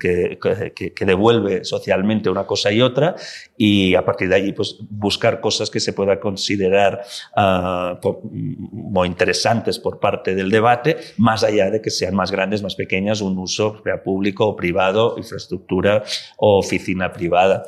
[0.00, 0.38] que,
[0.74, 3.14] que, que, devuelve socialmente una cosa y otra,
[3.58, 7.02] y a partir de allí pues buscar cosas que se pueda considerar
[7.36, 13.20] uh, interesantes por parte del debate, más allá de que sean más grandes, más pequeñas,
[13.20, 16.02] un uso sea público o privado, infraestructura
[16.38, 17.64] o oficina privada.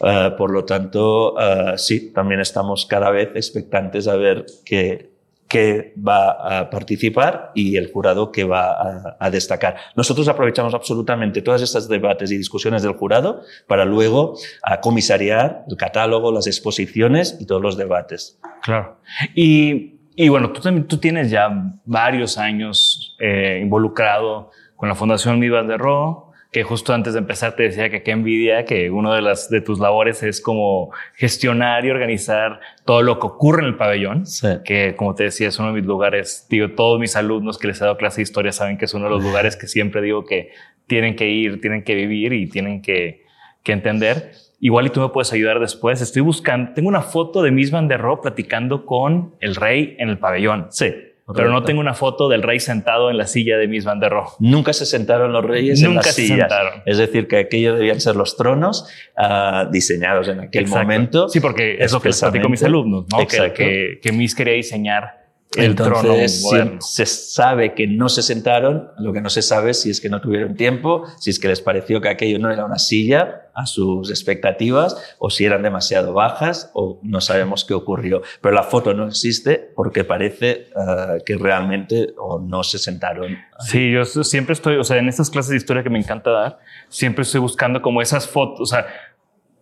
[0.00, 1.34] Uh, por lo tanto,
[1.76, 5.15] sí, también estamos cada vez expectantes a ver que
[5.48, 9.76] que va a participar y el jurado que va a, a, destacar.
[9.94, 15.76] Nosotros aprovechamos absolutamente todas estas debates y discusiones del jurado para luego a comisariar el
[15.76, 18.38] catálogo, las exposiciones y todos los debates.
[18.62, 18.98] Claro.
[19.34, 21.48] Y, y bueno, tú también tú tienes ya
[21.84, 27.54] varios años eh, involucrado con la Fundación Mi de Ro, que justo antes de empezar
[27.56, 31.84] te decía que qué envidia que uno de las de tus labores es como gestionar
[31.84, 34.48] y organizar todo lo que ocurre en el pabellón, Sí.
[34.64, 37.80] que como te decía es uno de mis lugares, digo, todos mis alumnos que les
[37.80, 40.24] he dado clase de historia saben que es uno de los lugares que siempre digo
[40.24, 40.50] que
[40.86, 43.24] tienen que ir, tienen que vivir y tienen que,
[43.62, 44.30] que entender.
[44.60, 46.00] Igual y tú me puedes ayudar después.
[46.00, 50.08] Estoy buscando, tengo una foto de Miss Van der Rohe platicando con el rey en
[50.08, 50.68] el pabellón.
[50.70, 50.94] Sí.
[51.34, 54.12] Pero no tengo una foto del rey sentado en la silla de Miss Van der
[54.12, 54.30] Rohe.
[54.38, 56.38] Nunca se sentaron los reyes en Nunca las se sillas.
[56.48, 56.82] sentaron.
[56.86, 60.82] Es decir, que aquellos debían ser los tronos ah, diseñados en aquel Exacto.
[60.84, 61.28] momento.
[61.28, 63.26] Sí, porque es lo que les platico a mis alumnos, ¿no?
[63.26, 65.25] Que, que, que Miss quería diseñar
[65.56, 66.80] el trono Entonces, moderno.
[66.80, 70.08] sí, se sabe que no se sentaron, lo que no se sabe si es que
[70.08, 73.64] no tuvieron tiempo, si es que les pareció que aquello no era una silla a
[73.64, 78.20] sus expectativas, o si eran demasiado bajas, o no sabemos qué ocurrió.
[78.42, 83.38] Pero la foto no existe porque parece ah, que realmente o no se sentaron.
[83.60, 86.58] Sí, yo siempre estoy, o sea, en estas clases de historia que me encanta dar,
[86.90, 88.86] siempre estoy buscando como esas fotos, o sea,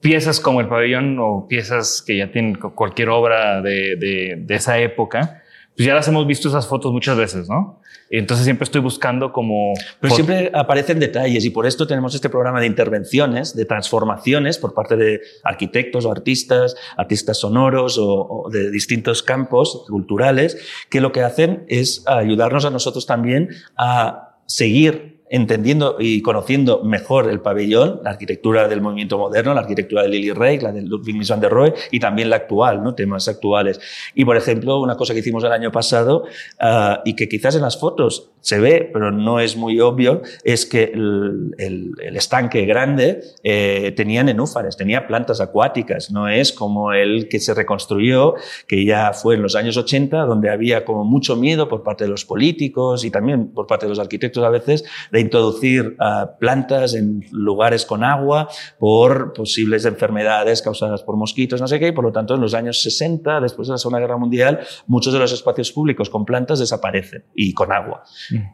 [0.00, 4.54] piezas como el pabellón o piezas que ya tienen cu- cualquier obra de, de, de
[4.54, 5.40] esa época,
[5.76, 7.80] pues ya las hemos visto esas fotos muchas veces, ¿no?
[8.10, 9.74] Entonces siempre estoy buscando como...
[10.00, 14.72] Pero siempre aparecen detalles y por esto tenemos este programa de intervenciones, de transformaciones por
[14.72, 20.58] parte de arquitectos o artistas, artistas sonoros o, o de distintos campos culturales,
[20.90, 27.28] que lo que hacen es ayudarnos a nosotros también a seguir entendiendo y conociendo mejor
[27.28, 31.16] el pabellón, la arquitectura del movimiento moderno, la arquitectura de Lily Reich, la de Ludwig
[31.16, 32.94] Mies van der Rohe y también la actual, ¿no?
[32.94, 33.80] temas actuales.
[34.14, 36.24] Y por ejemplo, una cosa que hicimos el año pasado
[36.60, 40.66] ah, y que quizás en las fotos se ve, pero no es muy obvio, es
[40.66, 46.92] que el, el- el estanque grande eh, tenía nenúfares, tenía plantas acuáticas, no es como
[46.92, 48.34] el que se reconstruyó,
[48.68, 52.10] que ya fue en los años 80, donde había como mucho miedo por parte de
[52.10, 56.94] los políticos y también por parte de los arquitectos a veces de introducir ah, plantas
[56.94, 62.04] en lugares con agua por posibles enfermedades causadas por mosquitos, no sé qué, y por
[62.04, 65.32] lo tanto en los años 60, después de la Segunda Guerra Mundial, muchos de los
[65.32, 68.04] espacios públicos con plantas desaparecen y con agua.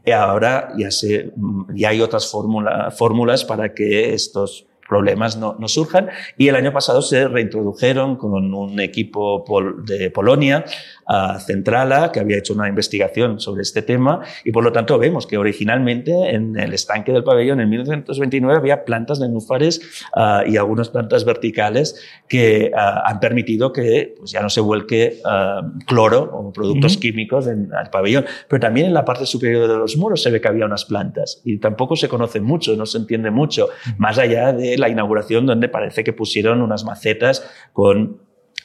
[0.05, 5.57] Y ahora ya, se, mm, ya hay otras fórmula- fórmulas para que estos problemas no,
[5.59, 6.09] no surjan.
[6.37, 10.65] Y el año pasado se reintrodujeron con un equipo pol- de Polonia
[11.07, 15.27] a Centrala, que había hecho una investigación sobre este tema, y por lo tanto vemos
[15.27, 19.81] que originalmente en el estanque del pabellón en 1929 había plantas nenúfares
[20.15, 25.19] ah, y algunas plantas verticales que ah, han permitido que pues, ya no se vuelque
[25.25, 27.01] ah, cloro o productos Ujú.
[27.01, 28.25] químicos en el pabellón.
[28.49, 31.41] Pero también en la parte superior de los muros se ve que había unas plantas
[31.45, 35.69] y tampoco se conoce mucho, no se entiende mucho, más allá de la inauguración donde
[35.69, 38.23] parece que pusieron unas macetas con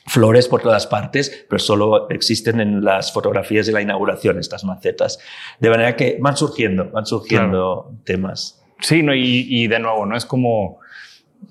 [0.08, 5.19] flores por todas partes, pero solo existen en las fotografías de la inauguración estas macetas.
[5.60, 8.63] De manera que van surgiendo, van surgiendo temas.
[8.82, 10.15] Sí, no, y, y de nuevo, ¿no?
[10.15, 10.80] Es como,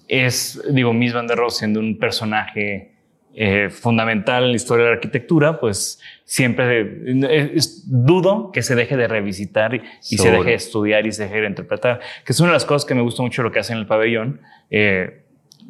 [0.09, 2.94] es, digo, Miss Van der Rohe siendo un personaje
[3.37, 8.75] eh, fundamental en la historia de la arquitectura, pues siempre eh, es- dudo que se
[8.75, 12.33] deje de revisitar y, y se deje de estudiar y se deje de interpretar, que
[12.33, 14.41] es una de las cosas que me gusta mucho lo que hacen en el pabellón.
[14.71, 15.21] Eh,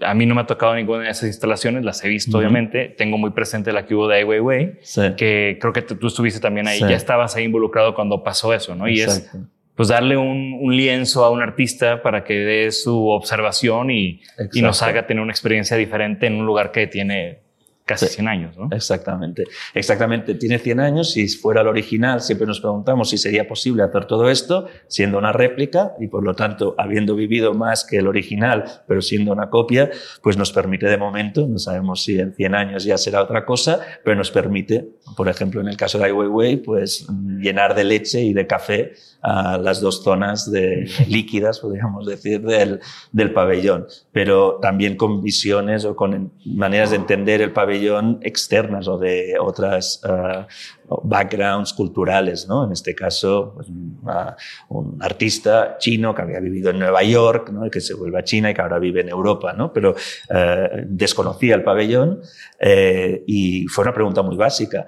[0.00, 2.38] a mí no me ha tocado ninguna de esas instalaciones, las he visto Ujú.
[2.38, 5.00] obviamente, tengo muy presente la que hubo de Ai Weiwei, Sí.
[5.16, 6.84] que creo que tú estuviste también ahí, Sí.
[6.88, 8.88] ya estabas ahí involucrado cuando pasó eso, ¿no?
[8.88, 9.48] Y es Exacto.
[9.76, 14.20] pues darle un, un lienzo a un artista para que dé su observación y,
[14.52, 17.43] y nos haga tener una experiencia diferente en un lugar que tiene
[17.84, 18.14] casi Sí.
[18.14, 18.68] 100 años, ¿no?
[18.70, 19.44] Exactamente,
[19.74, 20.34] exactamente.
[20.34, 21.12] Tiene 100 años.
[21.12, 25.32] Si fuera el original, siempre nos preguntamos si sería posible hacer todo esto siendo una
[25.32, 29.90] réplica y por lo tanto habiendo vivido más que el original, pero siendo una copia,
[30.22, 33.80] pues nos permite de momento, no sabemos si en 100 años ya será otra cosa,
[34.02, 37.06] pero nos permite, por ejemplo, en el caso de Ai Weiwei, pues
[37.38, 38.92] llenar de leche y de café
[39.24, 45.86] a las dos zonas de líquidas, podríamos decir, del, del pabellón, pero también con visiones
[45.86, 50.46] o con maneras de entender el pabellón externas o de otras ah,
[51.02, 52.66] backgrounds culturales, ¿no?
[52.66, 53.68] En este caso, pues,
[54.06, 54.36] ah,
[54.68, 57.70] un artista chino que había vivido en Nueva York, ¿no?
[57.70, 59.72] Que se vuelve a China y que ahora vive en Europa, ¿no?
[59.72, 59.94] Pero
[60.28, 62.20] eh, desconocía el pabellón
[62.60, 64.84] eh, y fue una pregunta muy básica.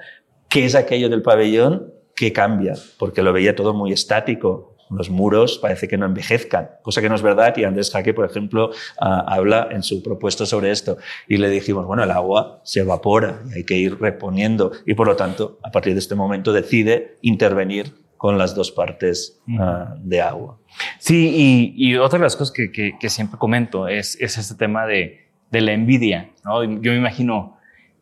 [0.51, 2.75] ¿Qué es aquello del pabellón que cambia?
[2.99, 4.75] Porque lo veía todo muy estático.
[4.89, 8.25] los muros parece que no envejezcan, cosa que no es verdad y Andrés Jaque, por
[8.25, 10.97] ejemplo, ah, habla en su propuesto sobre esto.
[11.27, 15.09] Y le dijimos, bueno, el agua se evapora y hay que ir reponiendo y por
[15.09, 20.21] lo tanto, a partir de este momento decide intervenir con las dos partes ah, de
[20.21, 20.59] agua.
[21.01, 25.31] Sí, y, otra de las cosas que, que, siempre comento es, es este tema de,
[25.51, 26.31] de la envidia.
[26.45, 26.63] ¿no?
[26.63, 27.56] Yo me imagino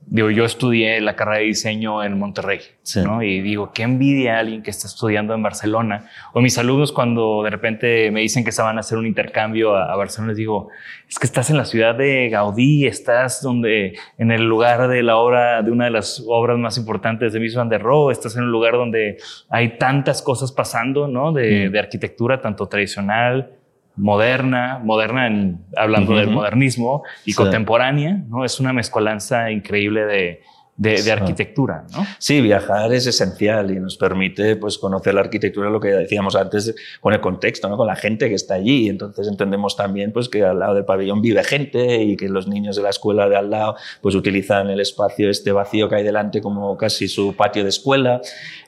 [0.07, 2.61] digo, yo estudié la carrera de diseño en Monterrey,
[3.05, 3.23] ¿no?
[3.23, 6.09] Y digo, qué envidia a alguien que está estudiando en Barcelona.
[6.33, 9.77] O mis alumnos cuando de repente me dicen que se van a hacer un intercambio
[9.77, 10.69] a, Barcelona, les digo,
[11.09, 15.17] es que estás en la ciudad de Gaudí, estás donde, en el lugar de la
[15.17, 18.45] obra, de una de las obras más importantes de Mies van der Rohe, estás en
[18.45, 19.19] un lugar donde
[19.49, 21.33] hay tantas cosas pasando, ¿no?
[21.33, 21.73] De, mm.
[21.73, 23.51] de arquitectura, tanto tradicional,
[23.97, 28.45] moderna, moderna en, hablando del modernismo y contemporánea, ¿no?
[28.45, 30.41] Es una mezcolanza increíble de,
[30.77, 32.05] de, arquitectura, ¿no?
[32.19, 36.75] Sí, viajar es esencial y nos permite pues, conocer la arquitectura, lo que decíamos antes,
[37.01, 37.77] con el contexto, ¿no?
[37.77, 38.89] con la gente que está allí.
[38.89, 42.77] Entonces entendemos también pues, que al lado del pabellón vive gente y que los niños
[42.77, 46.41] de la escuela de al lado pues, utilizan el espacio este vacío que hay delante
[46.41, 48.21] como casi su patio de escuela.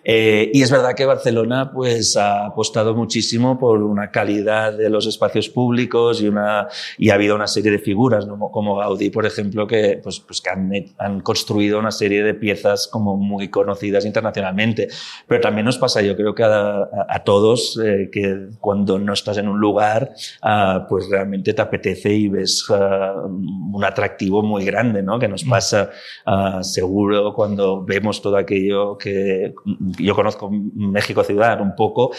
[0.09, 5.05] Eh, y es verdad que Barcelona pues, ha apostado muchísimo por una calidad de los
[5.07, 8.39] espacios públicos y, una, y ha habido una serie de figuras, ¿no?
[8.53, 12.87] como Gaudí, por ejemplo, que, pues, pues que han, han construido una serie de piezas
[12.87, 14.87] como muy conocidas internacionalmente.
[15.27, 19.39] Pero también nos pasa, yo creo que a, a, todos, eh, que cuando no estás
[19.39, 20.13] en un lugar,
[20.45, 25.19] uh, pues realmente te apetece y ves uh, un atractivo muy grande, ¿no?
[25.19, 25.51] Que nos mm.
[25.51, 25.91] pasa
[26.27, 29.53] uh, seguro cuando vemos todo aquello que
[29.99, 32.13] yo conozco México ciudad un poco,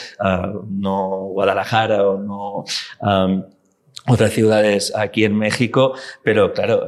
[0.69, 2.63] no Guadalajara o no
[3.01, 3.43] um,
[4.07, 6.87] otras ciudades aquí en México, pero claro,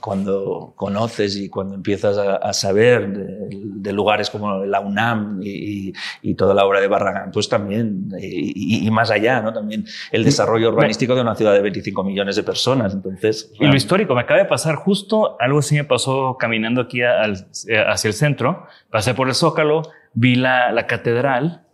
[0.00, 5.92] cuando conoces y cuando empiezas a, saber de, lugares como la UNAM y,
[6.34, 9.52] toda la obra de Barragán, pues también, y, más allá, ¿no?
[9.52, 12.94] También el desarrollo urbanístico de una ciudad de 25 millones de personas.
[12.94, 17.02] Entonces, y lo histórico, me acaba de pasar justo, algo así me pasó caminando aquí
[17.02, 19.82] hacia el centro, pasé por el Zócalo,
[20.12, 21.66] vi la, la catedral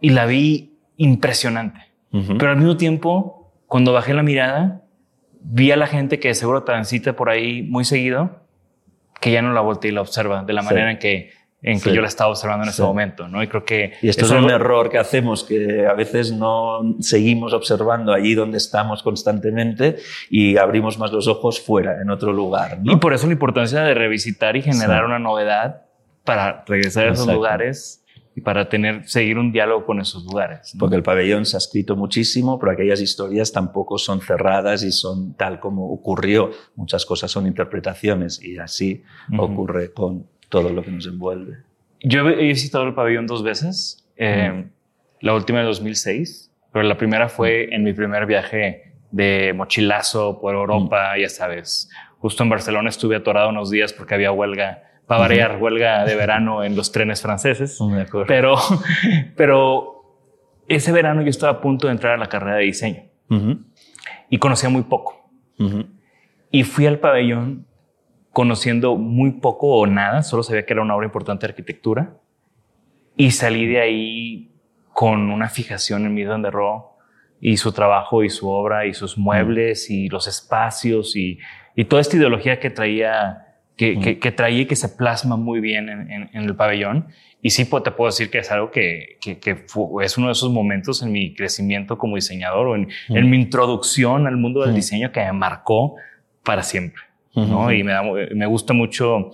[0.00, 1.94] y la vi impresionante
[2.38, 4.82] pero al mismo tiempo, cuando bajé la mirada,
[5.44, 8.40] vi a la gente que seguro transita por ahí muy seguido,
[9.20, 11.30] que ya no la voltea y la observa de la manera en que
[11.64, 13.42] en que yo la estaba observando en ese momento, ¿no?
[13.42, 13.94] Y creo que...
[14.02, 18.58] Y esto es un error que hacemos, que a veces no seguimos observando allí donde
[18.58, 19.96] estamos constantemente
[20.28, 22.92] y abrimos más los ojos fuera, en otro lugar, ¿no?
[22.92, 25.86] Y por eso la importancia de revisitar y generar una novedad
[26.22, 28.03] para regresar a esos lugares
[28.36, 30.74] y para tener, seguir un diálogo con esos lugares.
[30.78, 35.34] Porque el pabellón se ha escrito muchísimo, pero aquellas historias tampoco son cerradas y son
[35.34, 36.50] tal como ocurrió.
[36.74, 39.02] Muchas cosas son interpretaciones y así
[39.38, 41.58] ocurre con todo lo que nos envuelve.
[42.02, 44.66] Yo he visitado el pabellón dos veces, eh,
[45.20, 50.54] la última en 2006, pero la primera fue en mi primer viaje de mochilazo por
[50.54, 51.88] Europa, ya sabes.
[52.18, 56.64] Justo en Barcelona estuve atorado unos días porque había huelga para variar, huelga de verano
[56.64, 57.78] en los trenes franceses.
[58.26, 58.56] Pero,
[59.36, 59.94] pero
[60.68, 63.02] ese verano yo estaba a punto de entrar a la carrera de diseño.
[64.30, 65.28] Y conocía muy poco.
[66.50, 67.66] Y fui al pabellón
[68.32, 72.16] conociendo muy poco o nada, solo sabía que era una obra importante de arquitectura.
[73.16, 74.50] Y salí de ahí
[74.92, 76.96] con una fijación en mi de Ro
[77.40, 81.38] y su trabajo y su obra y sus muebles y los espacios y,
[81.76, 83.43] y toda esta ideología que traía
[83.76, 87.08] que, que, traía y que se plasma muy bien en, en, el pabellón.
[87.42, 89.64] Y sí te puedo decir que es algo que, que,
[90.02, 94.26] es uno de esos momentos en mi crecimiento como diseñador o en, en mi introducción
[94.26, 95.96] al mundo del diseño que me marcó
[96.42, 97.02] para siempre.
[97.34, 97.72] ¿no?
[97.72, 99.32] Y me, da, me gusta mucho.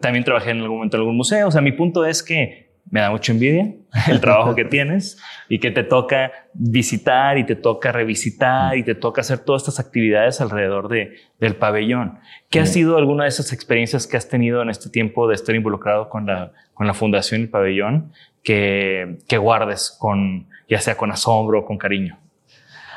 [0.00, 1.48] También trabajé en algún momento en algún museo.
[1.48, 3.74] O sea, mi punto es que me da mucha envidia
[4.08, 5.18] el trabajo que tienes
[5.48, 9.80] y que te toca visitar y te toca revisitar y te toca hacer todas estas
[9.84, 12.18] actividades alrededor de, del pabellón.
[12.48, 15.54] ¿Qué ha sido alguna de esas experiencias que has tenido en este tiempo de estar
[15.54, 18.12] involucrado con la, con la Fundación y el pabellón
[18.42, 22.18] que, que guardes con, ya sea con asombro o con cariño?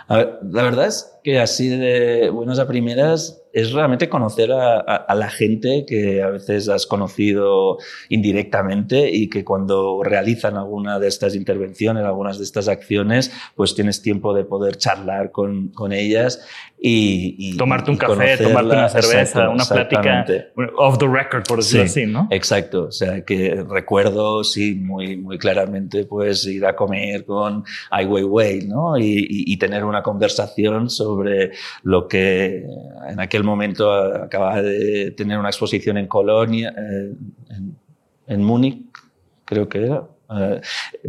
[0.09, 5.85] la verdad es que así de buenas a primeras es realmente conocer a, la gente
[5.87, 7.77] que a veces has conocido
[8.09, 14.01] indirectamente y que cuando realizan alguna de estas intervenciones, algunas de estas acciones, pues tienes
[14.01, 16.43] tiempo de poder charlar con, con ellas
[16.85, 20.25] y, tomarte un café, tomarte una cerveza, una plática
[20.77, 22.27] off the record, por decirlo así, ¿no?
[22.31, 22.87] Exacto.
[22.87, 28.67] O sea, que recuerdo, sí, muy, muy claramente, pues ir a comer con Ai Weiwei,
[28.67, 28.97] ¿no?
[28.97, 31.12] Y, y tener una conversación sobre
[31.83, 32.65] lo que
[33.09, 37.13] en aquel momento acababa de tener una exposición en Colonia, eh,
[38.27, 38.85] en, Múnich,
[39.45, 40.61] creo que era, Eh,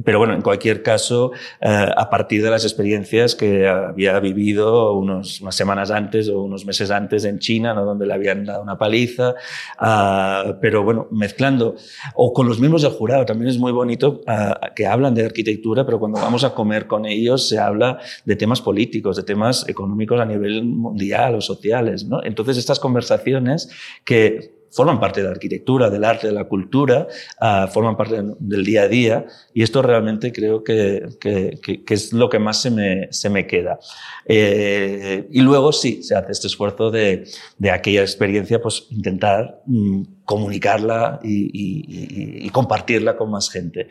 [0.04, 5.40] pero bueno, en cualquier caso, eh, a partir de las experiencias que había vivido unos,
[5.40, 7.84] unas semanas antes o unos meses antes en China, ¿no?
[7.84, 9.34] donde le habían dado una paliza,
[9.80, 11.76] uh, pero bueno, mezclando,
[12.14, 15.84] o con los miembros del jurado, también es muy bonito uh, que hablan de arquitectura,
[15.86, 20.20] pero cuando vamos a comer con ellos se habla de temas políticos, de temas económicos
[20.20, 22.04] a nivel mundial o sociales.
[22.04, 22.22] ¿no?
[22.22, 23.70] Entonces, estas conversaciones
[24.04, 27.06] que forman parte de la arquitectura, del arte, de la cultura,
[27.40, 32.12] uh, forman parte del día a día y esto realmente creo que, que, que, es
[32.12, 33.78] lo que más se me, se me queda.
[34.26, 37.24] Eh, y luego sí, se hace este esfuerzo de,
[37.58, 43.88] de aquella experiencia, pues intentar mm, comunicarla y, y, y, compartirla con más gente.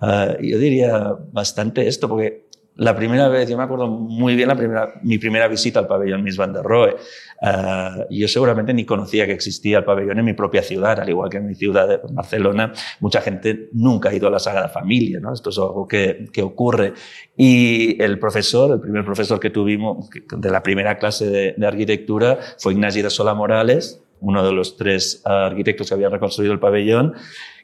[0.00, 2.45] Uh, yo diría bastante esto, porque
[2.76, 6.22] la primera vez, yo me acuerdo muy bien la primera, mi primera visita al pabellón
[6.22, 6.96] Miss Van der Rohe.
[7.40, 11.30] Uh, yo seguramente ni conocía que existía el pabellón en mi propia ciudad, al igual
[11.30, 15.20] que en mi ciudad de Barcelona, mucha gente nunca ha ido a la Sagrada Familia,
[15.20, 15.32] ¿no?
[15.32, 16.92] Esto es algo que, que ocurre.
[17.34, 22.38] Y el profesor, el primer profesor que tuvimos de la primera clase de, de arquitectura
[22.58, 27.14] fue Ignacio de Sola Morales, uno de los tres arquitectos que habían reconstruido el pabellón,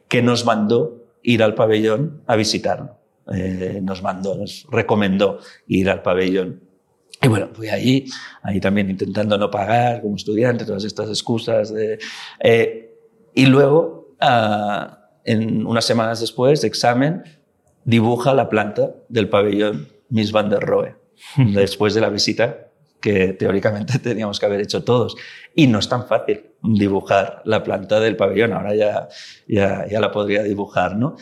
[0.08, 3.01] que nos mandó ir al pabellón a visitarlo
[3.32, 6.60] eh, nos mandó, nos recomendó ir al pabellón.
[7.20, 8.06] Y bueno, fui allí,
[8.42, 11.72] ahí también intentando no pagar como estudiante, todas estas excusas.
[11.72, 11.98] De,
[12.40, 12.96] eh,
[13.34, 14.94] y luego, uh,
[15.24, 17.22] en unas semanas después de examen,
[17.84, 20.96] dibuja la planta del pabellón Miss Van der Rohe,
[21.36, 25.16] después de la visita que teóricamente teníamos que haber hecho todos.
[25.54, 29.08] Y no es tan fácil dibujar la planta del pabellón, ahora ya,
[29.46, 31.16] ya, ya la podría dibujar, ¿no?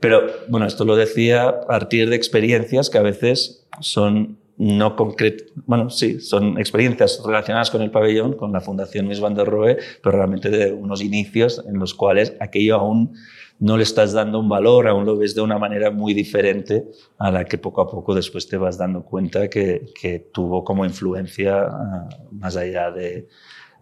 [0.00, 5.48] Pero bueno, esto lo decía a partir de experiencias que a veces son no concretas,
[5.66, 9.76] bueno, sí, son experiencias relacionadas con el pabellón, con la Fundación Miss Van der Rohe,
[10.02, 13.14] pero realmente de unos inicios en los cuales aquello aún
[13.58, 16.86] no le estás dando un valor, aún lo ves de una manera muy diferente
[17.18, 20.84] a la que poco a poco después te vas dando cuenta que, que tuvo como
[20.84, 23.28] influencia uh, más allá de,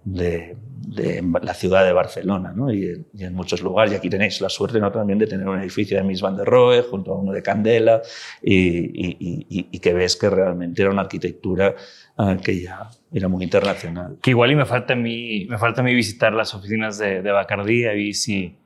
[0.05, 2.73] de, de, la ciudad de Barcelona ¿no?
[2.73, 3.93] y, y, en muchos lugares.
[3.93, 4.93] Y aquí tenéis la suerte ¿no?
[4.93, 8.03] también de tener un edificio de Miss Van der Rohe junto a uno de Candela
[8.43, 11.75] y, y, y que ves que realmente era una arquitectura
[12.19, 14.19] uh, que ya era muy internacional.
[14.21, 17.23] Que igual y me falta a mí, me falta a mí visitar las oficinas de,
[17.23, 18.59] de Bacardí y si,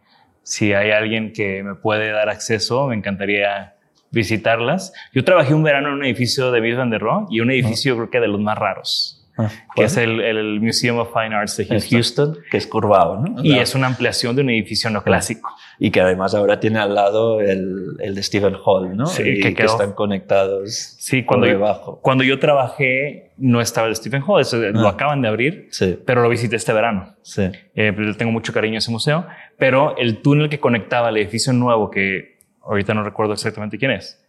[0.43, 3.76] si hay alguien que me puede dar acceso, me encantaría
[4.11, 4.93] visitarlas.
[5.12, 7.95] Yo trabajé un verano en un edificio de Miss Van der Rohe y un edificio
[7.95, 11.57] creo que de los más raros Ah, que es el, el, Museum of Fine Arts
[11.59, 11.91] de Houston.
[11.91, 13.45] Houston, que es curvado, ¿no?
[13.45, 15.49] Y es una ampliación de un edificio neoclásico.
[15.78, 19.07] Y que además ahora tiene al lado el, el de Stephen Hall, ¿no?
[19.07, 22.01] Sí, y que, que están conectados sí, cuando por yo, debajo.
[22.03, 24.91] Cuando yo trabajé, no estaba el Stephen Hall, eso lo Ah.
[24.91, 27.14] acaban de abrir, Sí, pero lo visité este verano.
[27.22, 27.43] sí.
[27.76, 29.24] Eh, pues, le tengo mucho cariño a ese museo,
[29.57, 34.20] pero el túnel que conectaba el edificio nuevo, que ahorita no recuerdo exactamente quién es,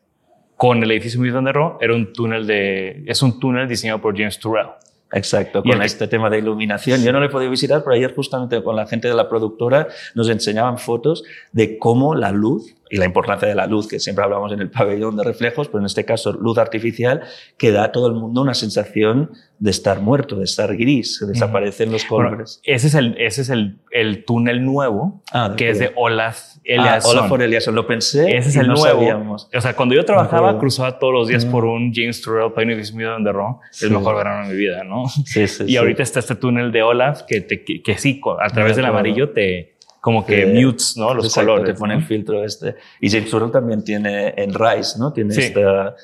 [0.56, 4.00] con el edificio Miss Van der Rohe, era un túnel de, es un túnel diseñado
[4.02, 4.68] por James Turrell.
[5.12, 7.02] Exacto, Y con el este tema de iluminación.
[7.04, 9.88] Yo no lo he podido visitar, pero ayer justamente con la gente de la productora
[10.14, 14.24] nos enseñaban fotos de cómo la luz y la importancia de la luz, que siempre
[14.24, 17.22] hablamos en el pabellón de reflejos, pero en este caso luz artificial,
[17.58, 21.26] que da a todo el mundo una sensación de estar muerto, de estar gris, que
[21.26, 22.62] desaparecen los Bueno, colores.
[22.64, 25.92] ese es el, ese es el, el túnel nuevo, Ah, que es de.
[25.96, 27.18] Olaf Ah, Eliasson.
[27.18, 28.38] hola por Eliasson, lo pensé.
[28.38, 29.00] Ese es el no nuevo.
[29.00, 29.50] sabíamos.
[29.56, 30.60] O sea, cuando yo trabajaba, acuerdo.
[30.60, 33.86] cruzaba todos los días por un James Turrell Pine Edificio Van der Rohe, Sí.
[33.86, 35.08] el mejor verano de mi vida, ¿no?
[35.26, 38.50] Sí, sí, Y ahorita está este túnel de Olaf que, te, que, que sí, a
[38.50, 38.90] través De del acuerdo.
[39.10, 41.14] amarillo te como que mutes, ¿no?
[41.14, 41.74] Los Exacto, colores.
[41.74, 42.00] Te pone ¿no?
[42.00, 42.76] el filtro este.
[43.02, 45.12] Y James Turrell también tiene en Rise, ¿no?
[45.14, 45.42] Tiene Sí.
[45.42, 45.96] esta,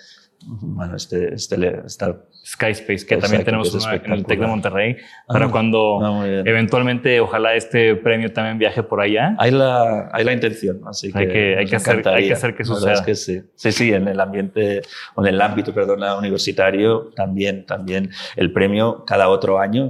[0.47, 2.15] bueno, este, este, esta,
[2.47, 4.45] Sky Space, que también tenemos que una en el TEC de.
[4.45, 6.47] Monterrey, para Ah, cuando ah, bien.
[6.47, 9.35] eventualmente, ojalá este premio también viaje por allá.
[9.39, 12.33] Hay la, hay la intención, así que, Hay que- hay nos que hacer- hay que
[12.33, 12.93] hacer que suceda.
[12.93, 13.41] es que sí.
[13.55, 14.81] Sí, sí, en el ambiente,
[15.15, 19.89] o en el ámbito, perdona, universitario, también, también el premio cada otro año,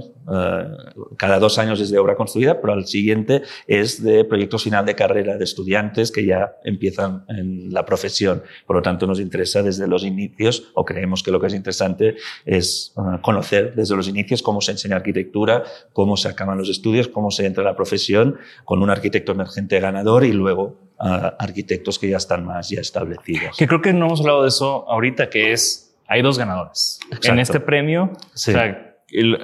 [1.16, 4.94] cada dos años es de obra construida, pero al siguiente es de proyectos final de
[4.94, 8.42] carrera de estudiantes que ya empiezan en la profesión.
[8.66, 12.16] Por lo tanto, nos interesa desde los inicios, o creemos que lo que es interesante
[12.44, 17.08] es eh, conocer desde los inicios cómo se enseña arquitectura, cómo se acaban los estudios,
[17.08, 21.98] cómo se entra a la profesión con un arquitecto emergente ganador y luego ah, arquitectos
[21.98, 23.56] que ya están más ya establecidos.
[23.56, 26.98] Que creo que no hemos hablado de eso ahorita, que es, hay dos ganadores.
[27.06, 27.28] Exacto.
[27.28, 28.50] En este premio, Sí.
[28.50, 28.85] o, sea, el-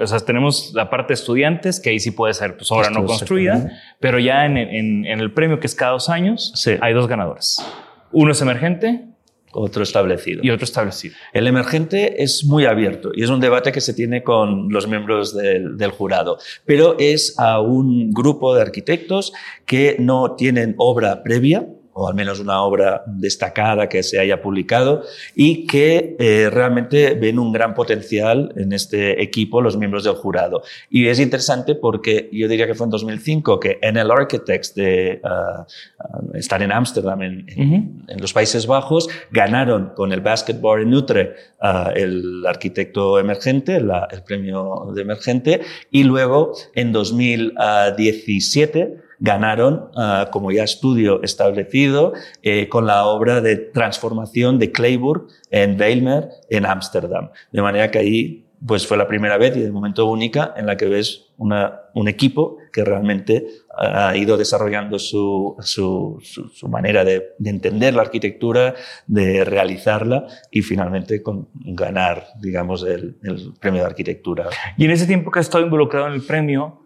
[0.00, 3.04] o sea, tenemos la parte de estudiantes, que ahí sí puede ser pues, obra no
[3.04, 6.72] construida, pero ya en, en- en el premio, que es cada dos años, Sí.
[6.80, 7.64] hay dos ganadores.
[8.10, 9.06] Uno es emergente
[9.52, 10.40] Otro establecido.
[10.42, 11.14] y otro establecido.
[11.32, 15.36] El emergente es muy abierto y es un debate que se tiene con los miembros
[15.36, 19.32] del, del jurado, pero es a un grupo de arquitectos
[19.66, 25.02] que no tienen obra previa, o al menos una obra destacada que se haya publicado
[25.34, 30.62] y que eh, realmente ven un gran potencial en este equipo los miembros del jurado.
[30.90, 35.60] Y es interesante porque yo diría que fue en 2005 que NL Architects de uh,
[35.60, 40.94] uh, estar en Ámsterdam, en, en, en, los Países Bajos, ganaron con el Basketball en
[40.94, 49.90] Utrecht uh, el arquitecto emergente, la, el premio de emergente, y luego en 2017 ganaron
[49.94, 52.12] uh, como ya estudio establecido
[52.42, 57.30] eh, con la obra de transformación de Clayburg en Weilmer en Ámsterdam.
[57.52, 60.76] De manera que ahí pues fue la primera vez y de momento única en la
[60.76, 63.46] que ves una, un equipo que realmente
[63.76, 66.20] ha ido desarrollando su, su,
[66.68, 68.74] manera de, de, entender la arquitectura,
[69.06, 74.48] de realizarla y finalmente con ganar, digamos, el, el premio de arquitectura.
[74.76, 76.81] Y en ese tiempo que has estado involucrado en el premio,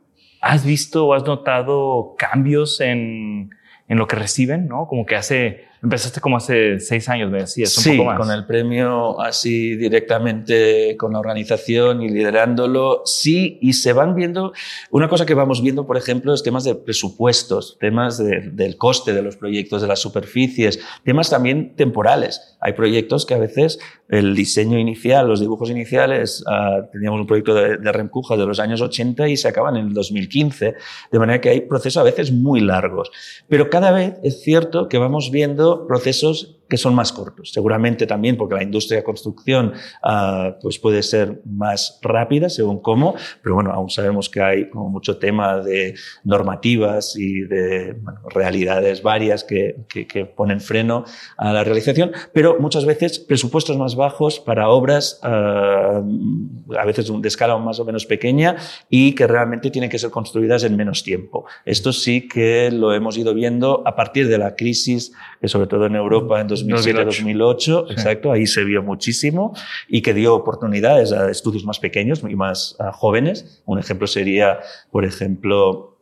[0.48, 3.50] ¿Has visto o has notado cambios en,
[3.88, 4.68] en lo que reciben?
[4.68, 4.86] ¿no?
[4.86, 8.18] Como que hace, empezaste como hace seis años, me decías, un sí, poco más.
[8.18, 14.52] con el premio así directamente con la organización y liderándolo, sí, y se van viendo,
[14.90, 19.12] una cosa que vamos viendo, por ejemplo, es temas de presupuestos, temas de, del coste
[19.12, 22.56] de los proyectos, de las superficies, temas también temporales.
[22.60, 27.54] Hay proyectos que a veces el diseño inicial, los dibujos iniciales, uh, teníamos un proyecto
[27.54, 30.74] de, de Remcuja de los años 80 y se acaban en el 2015,
[31.12, 33.10] de manera que hay procesos a veces muy largos.
[33.48, 36.36] Pero cada vez es cierto que vamos viendo procesos
[36.68, 37.52] que son más cortos.
[37.52, 39.72] Seguramente también porque la industria de construcción
[40.04, 44.88] uh, pues puede ser más rápida según cómo, pero bueno, aún sabemos que hay como
[44.88, 45.94] mucho tema de
[46.24, 51.04] normativas y de bueno, realidades varias que, que, que, ponen freno
[51.36, 57.28] a la realización, pero muchas veces presupuestos más bajos para obras uh, a veces de
[57.28, 58.56] escala más o menos pequeña
[58.90, 61.46] y que realmente tienen que ser construidas en menos tiempo.
[61.64, 65.86] Esto sí que lo hemos ido viendo a partir de la crisis, que sobre todo
[65.86, 67.92] en Europa en 2007-2008, sí.
[67.92, 69.54] exacto, ahí se vio muchísimo
[69.88, 73.62] y que dio oportunidades a estudios más pequeños y más jóvenes.
[73.66, 75.96] Un ejemplo sería, por ejemplo,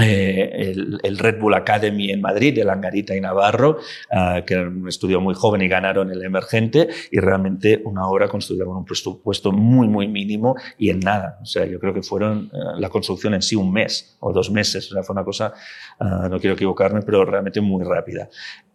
[0.00, 3.78] eh, el, el, Red Bull Academy en Madrid, de Langarita y Navarro,
[4.12, 8.28] uh, que era un estudio muy joven y ganaron el emergente, y realmente una obra
[8.28, 11.38] construida con un presupuesto muy, muy mínimo y en nada.
[11.42, 14.50] O sea, yo creo que fueron uh, la construcción en sí un mes o dos
[14.50, 14.90] meses.
[14.90, 15.52] O sea, fue una cosa,
[16.00, 18.28] uh, no quiero equivocarme, pero realmente muy rápida.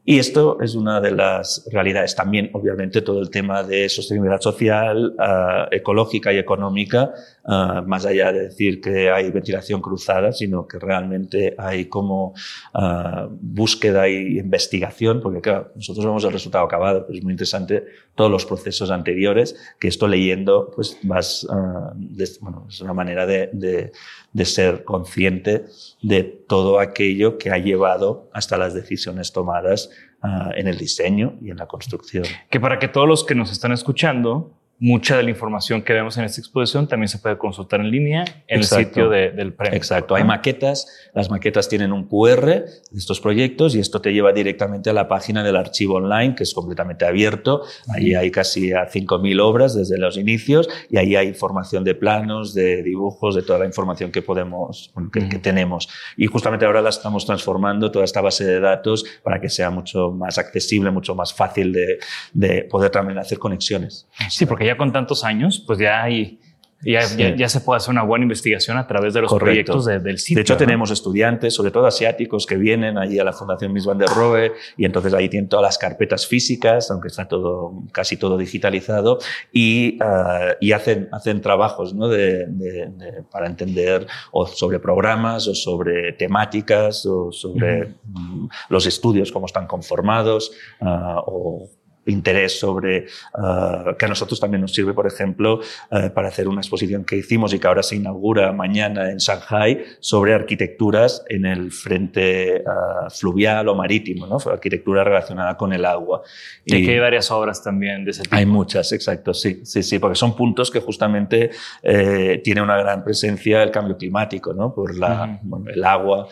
[0.05, 2.15] Y esto es una de las realidades.
[2.15, 7.13] También, obviamente, todo el tema de sostenibilidad social, uh, ecológica y económica,
[7.45, 12.33] uh, más allá de decir que hay ventilación cruzada, sino que realmente hay como
[12.73, 17.85] uh, búsqueda y investigación, porque claro, nosotros vemos el resultado acabado, pero es muy interesante
[18.15, 21.47] todos los procesos anteriores, que esto leyendo, pues vas,
[21.95, 23.91] de, bueno, es una manera de, de,
[24.31, 25.65] de ser consciente
[26.01, 29.89] de todo aquello que ha llevado hasta las decisiones tomadas
[30.23, 32.23] uh, en el diseño y en la construcción.
[32.49, 34.51] Que para que todos los que nos están escuchando
[34.83, 38.25] mucha de la información que vemos en esta exposición también se puede consultar en línea
[38.47, 38.79] en Exacto.
[38.79, 39.77] el sitio de, del premio.
[39.77, 40.13] Exacto.
[40.13, 41.09] Hay maquetas.
[41.13, 45.07] Las maquetas tienen un QR de estos proyectos y esto te lleva directamente a la
[45.07, 47.61] página del archivo online, que es completamente abierto.
[47.95, 52.53] Ahí hay casi a 5.000 obras desde los inicios y ahí hay información de planos,
[52.53, 55.87] de dibujos, de toda la información que podemos, que, que tenemos.
[56.17, 60.11] Y justamente ahora la estamos transformando toda esta base de datos para que sea mucho
[60.11, 61.99] más accesible, mucho más fácil de,
[62.33, 64.09] de poder también hacer conexiones.
[64.29, 66.39] Sí, porque ya con tantos años, pues ya hay,
[66.85, 67.17] ya, sí.
[67.17, 69.45] ya, ya, se puede hacer una buena investigación a través de los Correcto.
[69.45, 70.35] proyectos de, del sitio.
[70.37, 70.57] De hecho, ¿no?
[70.57, 74.51] tenemos estudiantes, sobre todo asiáticos, que vienen allí a la Fundación Mies van der Rohe
[74.77, 79.19] y entonces ahí tienen todas las carpetas físicas, aunque está todo, casi todo digitalizado,
[79.51, 82.07] y, uh, y hacen, hacen trabajos ¿no?
[82.09, 88.49] de, de, de, para entender o sobre programas o sobre temáticas o sobre uh -huh.
[88.69, 90.51] los estudios, cómo están conformados
[90.81, 91.69] uh, o
[92.05, 95.59] interés sobre uh, que a nosotros también nos sirve, por ejemplo,
[95.91, 99.83] uh, para hacer una exposición que hicimos y que ahora se inaugura mañana en Shanghai
[99.99, 104.37] sobre arquitecturas en el frente uh, fluvial o marítimo, ¿no?
[104.51, 106.21] arquitectura relacionada con el agua.
[106.65, 108.35] Y, y que hay varias obras también de ese tipo.
[108.35, 111.51] Hay muchas, exacto, sí, sí, sí, porque son puntos que justamente
[111.81, 114.73] eh, tiene una gran presencia el cambio climático, ¿no?
[114.73, 115.39] por la, -huh.
[115.43, 116.27] bueno, el agua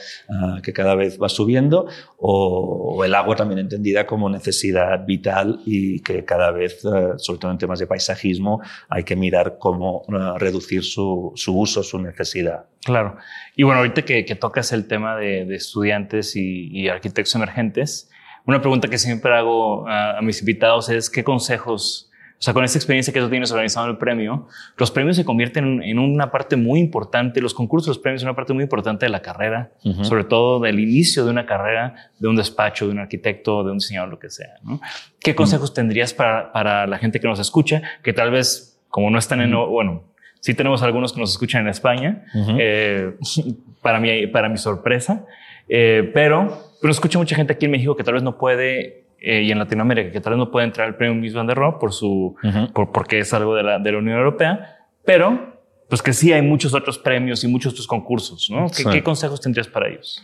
[0.63, 5.99] que cada vez va subiendo o, o el agua también entendida como necesidad vital y
[6.01, 10.37] que cada vez, uh, sobre todo en temas de paisajismo, hay que mirar cómo uh,
[10.37, 12.65] reducir su, su, uso, su necesidad.
[12.83, 13.17] Claro.
[13.55, 18.09] Y bueno, ahorita que, que tocas el tema de, de estudiantes y, y, arquitectos emergentes,
[18.45, 22.10] una pregunta que siempre hago a, a mis invitados es qué consejos
[22.41, 25.83] o sea, con esta experiencia que tú tienes organizando el premio, los premios se convierten
[25.83, 29.11] en una parte muy importante, los concursos, los premios son una parte muy importante de
[29.11, 33.63] la carrera, sobre todo del inicio de una carrera, de un despacho, de un arquitecto,
[33.63, 34.55] de un diseñador, lo que sea.
[34.63, 34.81] ¿no?
[35.19, 39.19] ¿Qué consejos tendrías para, para, la gente que nos escucha, que tal vez, como no
[39.19, 40.05] están en, bueno,
[40.39, 42.25] sí tenemos algunos que nos escuchan en España,
[42.57, 43.17] eh,
[43.83, 45.27] para, mi, para mi sorpresa,
[45.69, 49.43] eh, pero, pero escucha mucha gente aquí en México que tal vez no puede eh,
[49.43, 51.77] y en Latinoamérica, que tal vez no puede entrar al premio Miss Van der Rohe
[51.79, 52.35] por su,
[52.73, 56.41] por, porque es algo de la, de la Unión Europea, pero pues que sí hay
[56.41, 58.67] muchos otros premios y muchos otros concursos, ¿no?
[58.75, 60.23] ¿Qué, ¿Qué, consejos tendrías para ellos?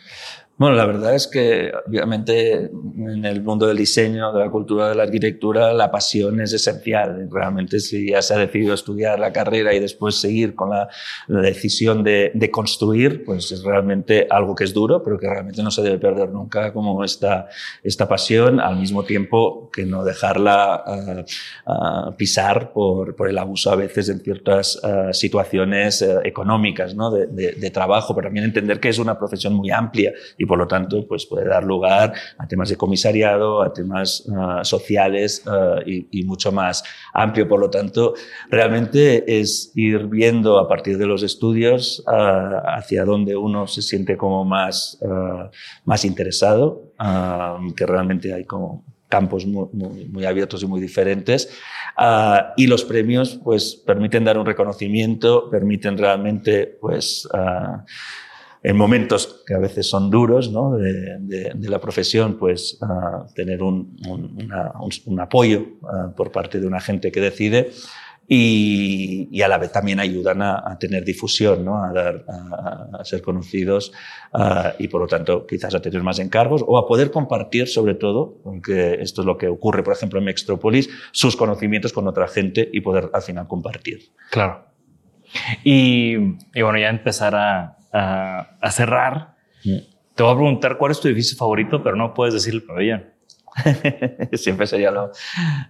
[0.60, 4.96] Bueno, la verdad es que obviamente en el mundo del diseño, de la cultura de
[4.96, 7.30] la arquitectura, la pasión es esencial.
[7.32, 10.90] Realmente si ya se ha decidido estudiar la carrera y después seguir con la,
[11.28, 15.84] decisión de, construir, pues es realmente algo que es duro, pero que realmente no se
[15.84, 17.48] debe perder nunca como esta,
[18.10, 24.10] pasión, al mismo tiempo que no dejarla uh, uh, pisar por, el abuso a veces
[24.10, 27.12] en ciertas uh, situaciones económicas ¿no?
[27.12, 30.14] de, trabajo, pero también entender que es una profesión muy amplia
[30.48, 35.44] por lo tanto pues puede dar lugar a temas de comisariado, a temas uh, sociales
[35.46, 36.84] uh, y, y, mucho más
[37.14, 37.48] amplio.
[37.48, 38.14] Por lo tanto,
[38.50, 44.18] realmente es ir viendo a partir de los estudios uh, hacia dónde uno se siente
[44.18, 45.00] como más,
[45.86, 46.94] más interesado,
[47.76, 51.50] que realmente hay como campos muy, muy, muy, abiertos y muy diferentes.
[51.98, 57.84] Uh, y los premios pues permiten dar un reconocimiento, permiten realmente pues uh,
[58.64, 60.76] en momentos que a veces son duros ¿no?
[60.76, 66.16] de, de, de, la profesión, pues uh, tener un, un, una, un, un apoyo uh,
[66.16, 67.72] por parte de una gente que decide
[68.30, 71.82] y, y, a la vez también ayudan a, a tener difusión, ¿no?
[71.82, 73.94] a, dar, a, a ser conocidos
[74.34, 77.94] uh, y por lo tanto quizás a tener más encargos o a poder compartir sobre
[77.94, 82.28] todo, porque esto es lo que ocurre por ejemplo en Mextrópolis, sus conocimientos con otra
[82.28, 84.12] gente y poder al final compartir.
[84.30, 84.66] Claro.
[85.64, 86.16] Y,
[86.54, 91.08] y bueno, ya empezar a, a, a cerrar, te voy a preguntar cuál es tu
[91.08, 93.06] edificio favorito, pero no puedes decir el pabellón.
[94.34, 95.12] Siempre sería lo,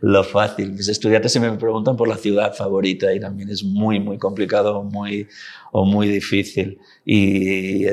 [0.01, 0.73] lo, fácil.
[0.73, 4.83] Mis estudiantes se me preguntan por la ciudad favorita y también es muy, muy complicado
[4.83, 5.27] muy,
[5.71, 6.79] o muy difícil.
[7.05, 7.85] Y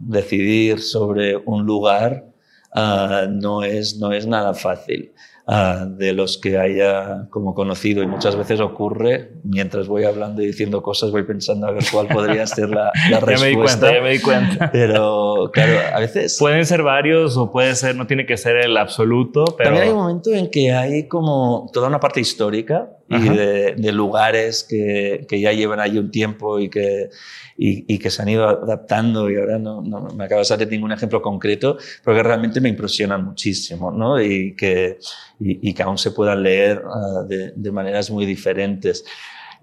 [0.00, 2.26] decidir sobre un lugar
[2.74, 5.12] uh, no, es, no es nada fácil
[5.52, 10.46] uh, de los que haya como conocido y muchas veces ocurre mientras voy hablando y
[10.46, 13.30] diciendo cosas voy pensando a ver cuál podría ser la, la respuesta.
[13.30, 14.70] ya me di cuenta, ya me di cuenta.
[14.72, 16.36] Pero claro, a veces...
[16.38, 19.70] Pueden ser varios o puede ser, no tiene que ser el absoluto, pero...
[19.70, 23.92] También hay un momento en que hay como toda una parte histórica y de, de,
[23.92, 27.10] lugares que, que, ya llevan ahí un tiempo y que,
[27.58, 30.68] y, y, que se han ido adaptando y ahora no, no me acabo de salir
[30.68, 34.20] ningún ejemplo concreto, pero que realmente me impresionan muchísimo ¿no?
[34.20, 34.98] y, que,
[35.38, 39.04] y, y que aún se puedan leer uh, de, de, maneras muy diferentes.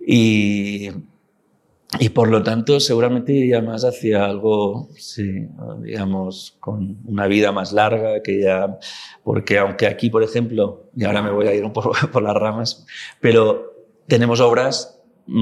[0.05, 0.89] Y,
[1.97, 5.47] y por lo tanto, seguramente iría más hacia algo, sí,
[5.81, 8.77] digamos, con una vida más larga, que ya,
[9.23, 12.35] porque aunque aquí, por ejemplo, y ahora me voy a ir un poco por las
[12.35, 12.85] ramas,
[13.19, 13.73] pero
[14.07, 14.99] tenemos obras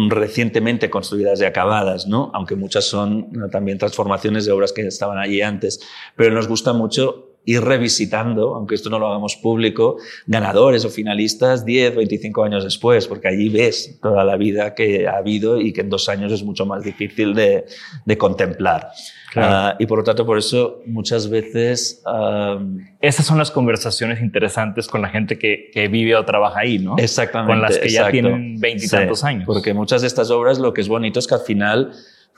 [0.09, 2.31] recientemente construidas y acabadas, ¿no?
[2.33, 5.79] Aunque muchas son también transformaciones de obras que estaban allí antes.
[6.15, 9.95] Pero nos gusta mucho ir revisitando, aunque esto no lo hagamos público,
[10.25, 15.15] ganadores o finalistas 10, 25 años después, porque allí ves toda la vida que ha
[15.15, 17.63] habido y que en dos años es mucho más difícil de,
[18.03, 18.89] de contemplar.
[19.31, 19.77] Claro.
[19.77, 22.03] Uh, y por lo tanto, por eso muchas veces...
[22.05, 26.79] Um, Esas son las conversaciones interesantes con la gente que, que, vive o trabaja ahí,
[26.79, 26.97] ¿no?
[26.97, 27.53] Exactamente.
[27.53, 28.07] Con las que exacto.
[28.07, 29.45] ya tienen veintitantos sí, años.
[29.45, 31.93] Porque muchas de estas obras lo que es bonito es que al final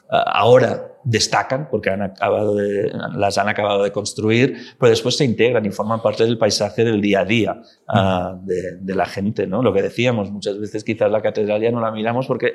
[0.10, 5.66] ahora destacan porque han acabado de, las han acabado de construir, pero después se integran
[5.66, 9.64] y forman parte del paisaje del día a día uh, de, de, la gente, ¿no?
[9.64, 12.54] Lo que decíamos, muchas veces quizás la catedral ya no la miramos porque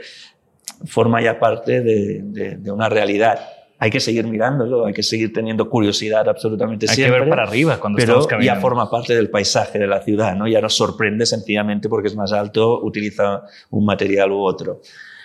[0.84, 3.38] forma ya parte de, de, de una realidad.
[3.78, 7.16] Hay que seguir mirándolo, hay que seguir teniendo curiosidad absolutamente hay siempre.
[7.16, 8.55] Hay que ver para arriba cuando pero estamos caminando.
[8.55, 10.46] ya forma parte del paisaje de la ciudad, ¿no?
[10.46, 14.80] Ya nos sorprende sencillamente porque es más alto, utiliza un material u otro.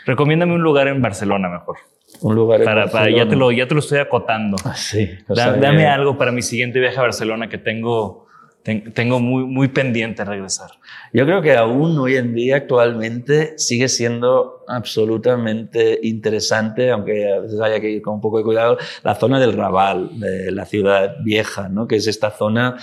[0.06, 1.78] Recomiéndame un lugar en Barcelona mejor.
[2.22, 4.58] Un lugar para, para ya, te lo, ya te lo estoy acotando.
[4.66, 8.28] Ah, sí, da, dame algo para mi siguiente viaje a Barcelona que tengo,
[8.64, 10.72] ten, tengo muy, muy pendiente regresar.
[11.14, 17.60] Yo creo que aún hoy en día, actualmente, sigue siendo absolutamente interesante, aunque a veces
[17.62, 21.16] haya que ir con un poco de cuidado, la zona del Raval, de la ciudad
[21.24, 21.88] vieja, ¿no?
[21.88, 22.78] que es esta zona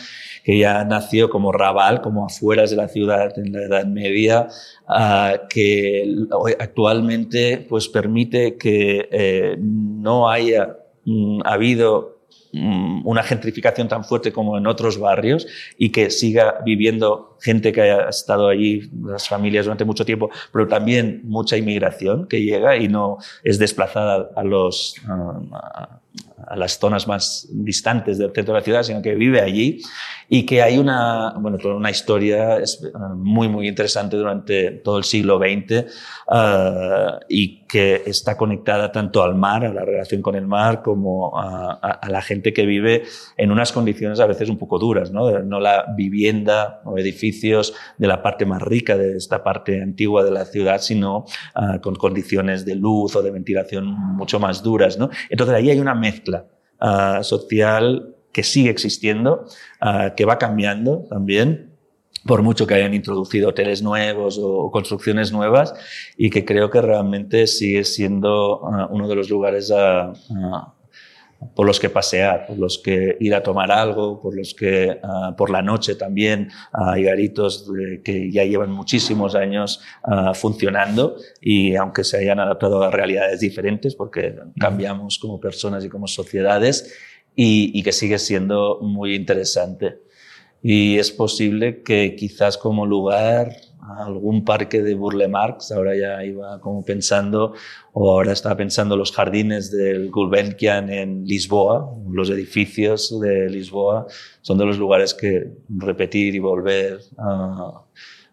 [0.47, 4.47] que ya nació como Raval, como afueras de la ciudad en la Edad Media,
[4.89, 6.09] uh, que
[6.61, 12.21] actualmente pues, permite que eh, no haya mm, habido
[12.53, 17.81] mm, una gentrificación tan fuerte como en otros barrios y que siga viviendo gente que
[17.81, 22.87] ha estado allí, las familias durante mucho tiempo, pero también mucha inmigración que llega y
[22.87, 25.99] no es desplazada a los a
[26.55, 29.81] las zonas más distantes del centro de la ciudad, sino que vive allí
[30.29, 32.65] y que hay una, bueno, toda una historia eh,
[33.15, 35.85] muy, muy interesante durante todo el siglo XX
[36.29, 41.39] uh, y que está conectada tanto al mar, a la relación con el mar, como
[41.39, 43.05] a, a, a, la gente que vive
[43.37, 45.31] en unas condiciones a veces un poco duras, ¿no?
[45.41, 50.31] No la vivienda o edificios de la parte más rica de esta parte antigua de
[50.31, 51.25] la ciudad, sino
[51.55, 55.11] uh, con condiciones de luz o de ventilación mucho más duras, ¿no?
[55.31, 59.47] Entonces ahí hay una mezcla uh, social que sigue existiendo,
[59.81, 61.73] uh, que va cambiando también,
[62.27, 65.75] por mucho que hayan introducido hoteles nuevos o construcciones nuevas,
[66.17, 70.13] y que creo que realmente sigue siendo uh, uno de los lugares a,
[71.55, 75.35] por los que pasear, por los que ir a tomar algo, por los que uh,
[75.37, 81.17] por la noche también uh, hay garitos de, que ya llevan muchísimos años uh, funcionando
[81.41, 86.95] y aunque se hayan adaptado a realidades diferentes, porque cambiamos como personas y como sociedades,
[87.35, 90.01] y, y que sigue siendo muy interesante.
[90.63, 93.53] Y es posible que quizás como lugar
[93.99, 97.55] algún parque de Burle Marx, ahora ya iba como pensando,
[97.93, 104.07] o ahora estaba pensando los jardines del Gulbenkian en Lisboa, los edificios de Lisboa,
[104.41, 107.85] son de los lugares que repetir y volver a,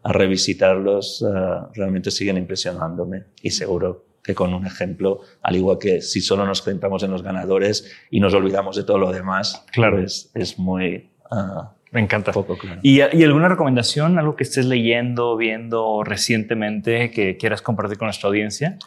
[0.04, 6.02] a revisitarlos uh, realmente siguen impresionándome y seguro que con un ejemplo, al igual que
[6.02, 9.98] si solo nos centramos en los ganadores y nos olvidamos de todo lo demás, claro.
[9.98, 11.10] pues es muy...
[11.30, 12.32] Uh, me encanta.
[12.32, 12.82] Poco, claro.
[12.84, 18.28] ¿Y, ¿Y, alguna recomendación, algo que estés leyendo, viendo recientemente que quieras compartir con nuestra
[18.28, 18.78] audiencia?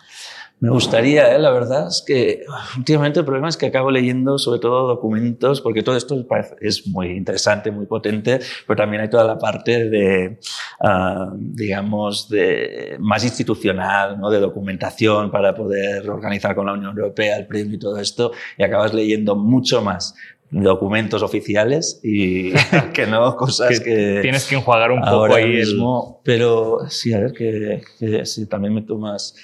[0.59, 1.39] Me gustaría, ¿eh?
[1.39, 2.43] la verdad es que
[2.79, 6.27] últimamente el problema es que acabo leyendo sobre todo documentos, porque todo esto
[6.63, 10.39] es muy interesante, muy potente, pero también hay toda la parte de,
[10.81, 14.31] uh, digamos, de más institucional, ¿no?
[14.31, 18.63] de documentación para poder organizar con la Unión Europea el premio y todo esto, y
[18.63, 20.15] acabas leyendo mucho más
[20.51, 22.53] documentos oficiales y
[22.94, 26.18] que no cosas que, que, tienes que enjuagar un poco ahí mismo.
[26.18, 26.22] El...
[26.24, 29.34] Pero sí, a ver que, que sí, también me tomas.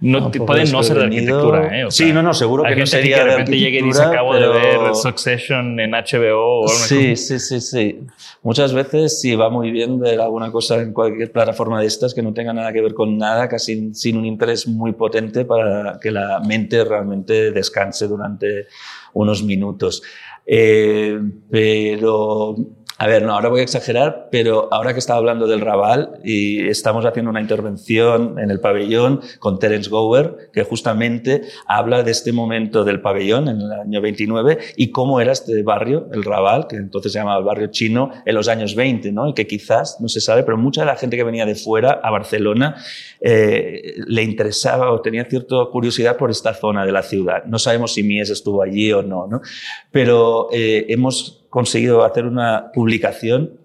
[0.00, 1.84] No, puede no ser de arquitectura, ¿eh?
[1.84, 4.02] O sea, sí, no, no, seguro que no sería que de repente llegue y dice
[4.02, 4.54] acabo pero...
[4.54, 8.00] de ver Succession en HBO o Sí, sí, sí, sí.
[8.42, 12.22] Muchas veces sí va muy bien ver alguna cosa en cualquier plataforma de estas que
[12.22, 16.10] no tenga nada que ver con nada, casi sin un interés muy potente para que
[16.10, 18.66] la mente realmente descanse durante
[19.12, 20.02] unos minutos.
[20.46, 22.56] Eh, pero,
[23.00, 26.68] a ver, no, ahora voy a exagerar, pero ahora que estaba hablando del Raval y
[26.68, 32.30] estamos haciendo una intervención en el pabellón con Terence Gower, que justamente habla de este
[32.30, 36.76] momento del pabellón en el año 29 y cómo era este barrio, el Raval, que
[36.76, 39.30] entonces se llamaba el barrio chino, en los años 20, ¿no?
[39.30, 42.00] Y que quizás, no se sabe, pero mucha de la gente que venía de fuera
[42.02, 42.76] a Barcelona
[43.18, 47.44] eh, le interesaba o tenía cierta curiosidad por esta zona de la ciudad.
[47.46, 49.40] No sabemos si Mies estuvo allí o no, ¿no?
[49.90, 53.58] Pero eh, hemos conseguido hacer una publicación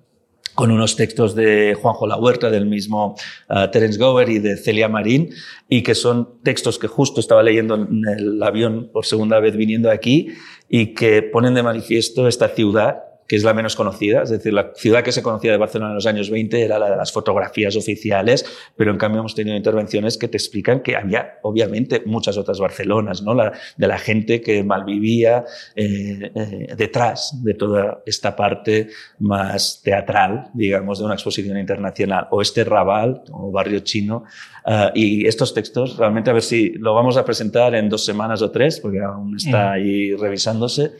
[0.55, 3.15] con unos textos de Juanjo La Huerta, del mismo
[3.49, 5.29] uh, Terence Gower y de Celia Marín,
[5.67, 9.91] y que son textos que justo estaba leyendo en el avión por segunda vez viniendo
[9.91, 10.29] aquí
[10.69, 14.71] y que ponen de manifiesto esta ciudad que es la menos conocida, es decir, la
[14.75, 17.75] ciudad que se conocía de Barcelona en los años 20 era la de las fotografías
[17.75, 18.45] oficiales,
[18.75, 23.21] pero en cambio hemos tenido intervenciones que te explican que había obviamente muchas otras Barcelonas,
[23.23, 23.33] ¿no?
[23.33, 25.43] La, de la gente que malvivía
[25.75, 32.41] eh, eh, detrás de toda esta parte más teatral, digamos, de una exposición internacional, o
[32.41, 34.23] este Raval o barrio chino,
[34.65, 38.41] uh, y estos textos, realmente a ver si lo vamos a presentar en dos semanas
[38.41, 40.91] o tres, porque aún está ahí revisándose.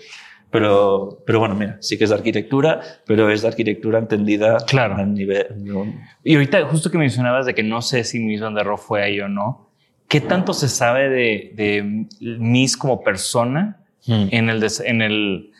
[0.55, 4.95] Pero, pero bueno, mira, sí que es de arquitectura, pero es de arquitectura entendida claro.
[4.95, 5.47] a nivel.
[5.57, 5.85] ¿no?
[6.23, 9.03] Y ahorita, justo que mencionabas de que no sé si Miss Van der Rohe fue
[9.03, 9.69] ahí o no,
[10.07, 12.07] ¿qué tanto se sabe de, de
[12.39, 14.27] Miss como persona hmm.
[14.31, 15.51] en el, en el,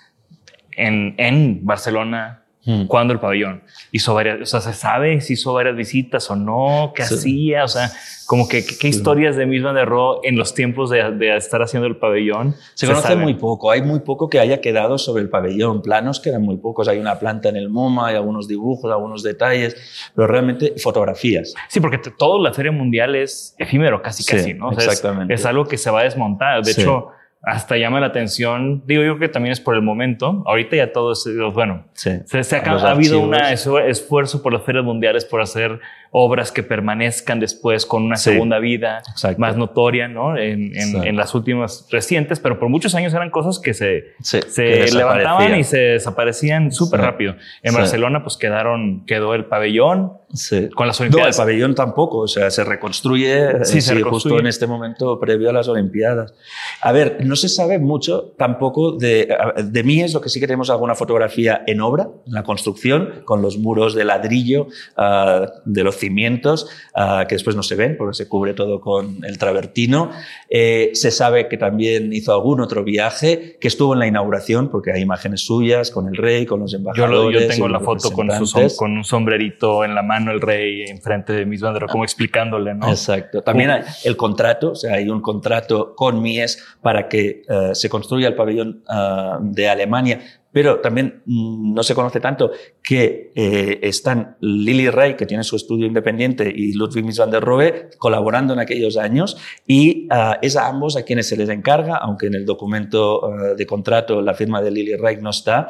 [0.78, 2.45] en, en Barcelona?
[2.68, 2.88] Hmm.
[2.88, 3.62] cuando el pabellón
[3.92, 7.14] hizo varias, o sea, se sabe si hizo varias visitas o no, qué sí.
[7.14, 7.92] hacía, o sea,
[8.26, 11.62] como que qué historias de Miss Van der Rohe en los tiempos de, de estar
[11.62, 12.56] haciendo el pabellón.
[12.74, 16.20] Se, se conoce muy poco, hay muy poco que haya quedado sobre el pabellón, planos
[16.20, 19.78] quedan muy pocos, hay una planta en el MoMA, hay algunos dibujos, algunos detalles,
[20.16, 21.54] pero realmente fotografías.
[21.70, 24.70] Sí, porque todo la Feria Mundial es efímero, casi, sí, casi, ¿no?
[24.70, 25.36] O sea, exactamente.
[25.36, 26.82] Es, es, algo que se va a desmontar, de Sí.
[26.82, 27.10] hecho
[27.46, 28.82] hasta llama la atención.
[28.88, 30.44] Digo yo que también es por el momento.
[30.48, 32.12] Ahorita ya todo es, bueno, Sí.
[32.26, 35.80] se, se ha, ha habido un esfuerzo por las ferias mundiales por hacer
[36.12, 39.40] obras que permanezcan después con una segunda vida Exacto.
[39.40, 40.38] más notoria, ¿no?
[40.38, 44.40] En, en- en las últimas recientes, pero por muchos años eran cosas que se, Sí,
[44.48, 47.06] se que levantaban y se desaparecían súper Sí.
[47.06, 47.36] rápido.
[47.64, 47.78] En Sí.
[47.78, 50.70] Barcelona, pues quedaron, quedó el pabellón Sí.
[50.76, 51.38] con las No, el Olimpiadas.
[51.38, 54.10] pabellón tampoco, o sea, se reconstruye Sí, eh, se sí, reconstruye.
[54.36, 56.34] justo en este momento previo a las Olimpiadas.
[56.82, 59.28] A ver, no se sabe mucho tampoco de,
[59.64, 63.22] de mí, es lo que sí que tenemos alguna fotografía en obra, en la construcción,
[63.26, 64.68] con los muros de ladrillo
[64.98, 69.24] ah, de los cimientos, ah, que después no se ven porque se cubre todo con
[69.26, 70.12] el travertino.
[70.50, 74.92] Eh, se sabe que también hizo algún otro viaje, que estuvo en la inauguración, porque
[74.92, 77.12] hay imágenes suyas con el rey, con los Yo, embajadores.
[77.16, 80.84] lo- yo tengo la foto con, su con un sombrerito en la mano, el rey
[80.88, 82.90] enfrente de Miss Van der Rohe, como explicándole, ¿no?
[82.90, 83.42] Exacto.
[83.42, 87.90] También hay el contrato, o sea, hay un contrato con Mies para que eh, se
[87.90, 90.22] construya el pabellón ah, de Alemania,
[90.52, 92.52] pero también mm, no se conoce tanto
[92.82, 97.44] que eh, están Lily Ray, que tiene su estudio independiente, y Ludwig Mies van der
[97.44, 101.98] Rohe colaborando en aquellos años, y ah, es a ambos a quienes se les encarga,
[101.98, 105.68] aunque en el documento ah, de contrato la firma de Lily Ray no está,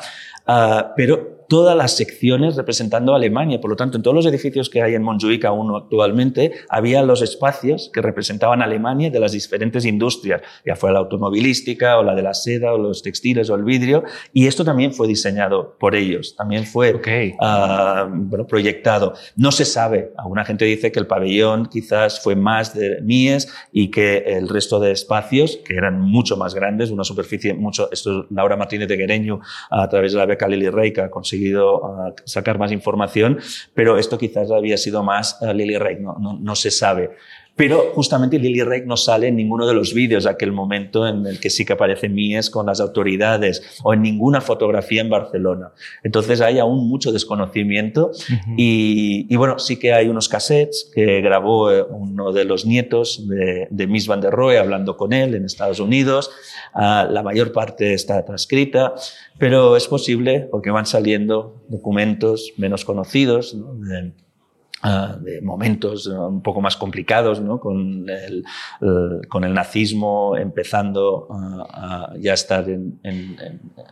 [0.96, 3.60] pero todas las secciones representando a Alemania.
[3.62, 7.22] Por lo tanto, en todos los edificios que hay en Montjuic aún actualmente, había los
[7.22, 12.16] espacios que representaban a Alemania de las diferentes industrias, ya fuera la automovilística o la
[12.16, 14.04] de la seda o los textiles o el vidrio.
[14.34, 17.08] Y esto también fue diseñado por ellos, también fue Ok.
[17.40, 19.14] ah, bueno, proyectado.
[19.36, 20.12] No se sabe.
[20.18, 24.80] Alguna gente dice que el pabellón quizás fue más de Mies y que el resto
[24.80, 27.90] de espacios, que eran mucho más grandes, una superficie mucho.
[27.92, 29.40] Esto es Laura Martínez de Guereño,
[29.70, 31.10] a través de la beca Lili que ha
[31.84, 33.40] ah, sacar más información,
[33.74, 37.12] pero esto quizás había sido más ah, Lili Rey, no, no, no se sabe.
[37.56, 41.40] Pero justamente Lily Rake no sale en ninguno de los vídeos, aquel momento en el
[41.40, 45.72] que sí que aparece Mies con las autoridades, o en ninguna fotografía en Barcelona.
[46.04, 48.12] Entonces hay aún mucho desconocimiento
[48.58, 53.28] y, y bueno, sí que hay unos cassettes que grabó eh, uno de los nietos
[53.28, 56.32] de, de Miss Van der Rohe hablando con él en Estados Unidos.
[56.74, 58.94] Ah, la mayor parte está transcrita,
[59.38, 63.74] pero es posible porque van saliendo documentos menos conocidos ¿no?
[63.76, 64.12] de,
[64.88, 67.60] ah, de momentos un poco más complicados, ¿no?
[67.60, 67.78] con,
[68.10, 68.44] el,
[68.82, 73.36] el- con el nazismo empezando a, a ya estar en, en-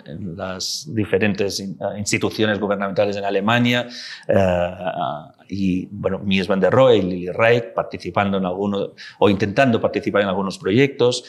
[0.05, 3.87] en- las diferentes ah, instituciones gubernamentales en Alemania
[4.29, 9.79] ah, y bueno, Mies van der Rohe y Lili Reich participando en algunos o intentando
[9.79, 11.23] participar en algunos proyectos.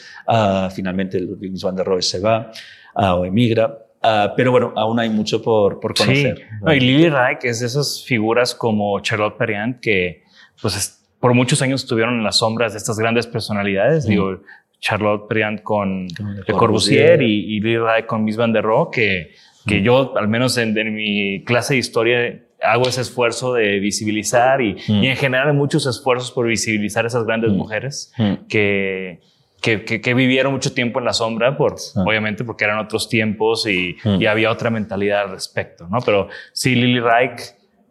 [0.73, 2.51] Finalmente Mies van der Rohe se va
[2.95, 3.84] o emigra.
[4.07, 6.37] Ah, pero bueno, aún hay mucho por, por conocer.
[6.37, 6.43] Sí.
[6.61, 10.23] No, y Lily Reich es de esas figuras como Charlotte Perriand que
[10.61, 14.05] pues es- por muchos años estuvieron en las sombras de estas grandes personalidades.
[14.05, 14.09] Mm.
[14.09, 14.39] Digo,
[14.79, 17.21] Charlotte Perriand con Con Le Corbusier Corbusier.
[17.23, 19.31] y, y Lily Reich con Miss Van der Rohe que,
[19.65, 19.83] que Mm.
[19.83, 24.73] yo, al menos en, en mi clase de historia, hago ese esfuerzo de visibilizar y,
[24.87, 25.03] Mm.
[25.03, 28.13] y en general muchos esfuerzos por visibilizar esas grandes mujeres
[28.47, 29.19] que,
[29.65, 31.99] que, que- que vivieron mucho tiempo en la sombra, por, Sí.
[32.05, 34.21] obviamente porque eran otros tiempos y, Mm.
[34.21, 35.97] y había otra mentalidad al respecto, ¿no?
[36.05, 37.41] Pero sí, Lily Reich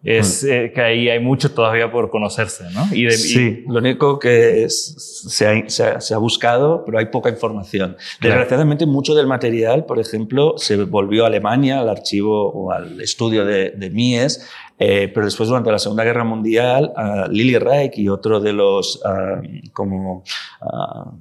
[0.04, 2.86] es eh, que ahí hay mucho todavía por conocerse, ¿no?
[2.92, 6.98] Y de, Sí, lo único que es- se, ha, se ha- se ha buscado, pero
[6.98, 7.96] hay poca información.
[8.20, 8.34] Claro.
[8.36, 13.46] Desgraciadamente, mucho del material, por ejemplo, se volvió a Alemania, al archivo o al estudio
[13.46, 14.46] de, de Mies,
[14.78, 19.00] eh, pero después, durante la Segunda Guerra Mundial, ah, Lily Reich y otro de los
[19.06, 19.40] ah,
[19.72, 20.22] como
[20.60, 21.12] ah,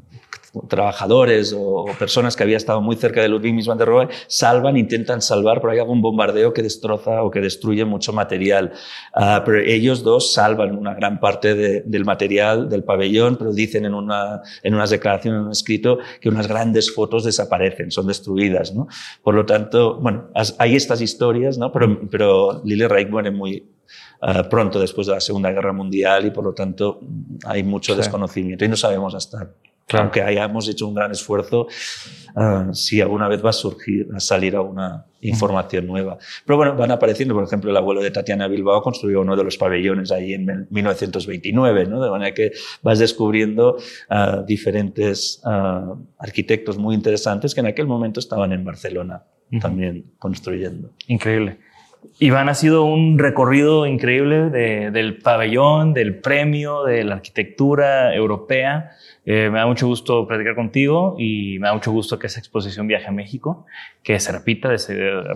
[0.69, 4.77] trabajadores o, personas que había estado muy cerca de Ludwig Mies van der Rohe salvan,
[4.77, 8.71] intentan salvar, pero hay algún bombardeo que destroza o que destruye mucho material.
[9.13, 13.85] Ah, pero ellos dos salvan una gran parte de- del material del pabellón, pero dicen
[13.85, 18.73] en, una, en unas declaraciones, en un escrito, que unas grandes fotos desaparecen, son destruidas.
[18.73, 18.87] ¿no?
[19.23, 20.29] Por lo tanto, bueno,
[20.59, 21.71] hay estas historias, ¿no?
[21.71, 23.71] pero, pero Lily Reich muere muy,
[24.21, 26.99] ah, pronto después de la Segunda Guerra Mundial y por lo tanto
[27.45, 27.97] hay mucho Sí.
[27.97, 29.51] desconocimiento y no sabemos hasta,
[29.85, 30.05] Claro.
[30.05, 31.67] aunque hayamos hecho un gran esfuerzo,
[32.35, 36.17] ah, si alguna vez va a surgir, a salir alguna información nueva.
[36.45, 39.57] Pero bueno, van apareciendo, por ejemplo, el abuelo de Tatiana Bilbao construyó uno de los
[39.57, 42.01] pabellones ahí en mil- 1929, ¿no?
[42.03, 43.77] De manera que vas descubriendo
[44.09, 49.59] ah, diferentes ah, arquitectos muy interesantes que en aquel momento estaban en Barcelona Ujú.
[49.61, 50.91] también construyendo.
[51.07, 51.57] Increíble.
[52.19, 58.91] Iván, ha sido un recorrido increíble de- del pabellón, del premio, de la arquitectura europea.
[59.25, 62.87] Eh, me da mucho gusto platicar contigo y me da mucho gusto que esa exposición
[62.87, 63.65] viaje a México,
[64.03, 64.69] que se repita,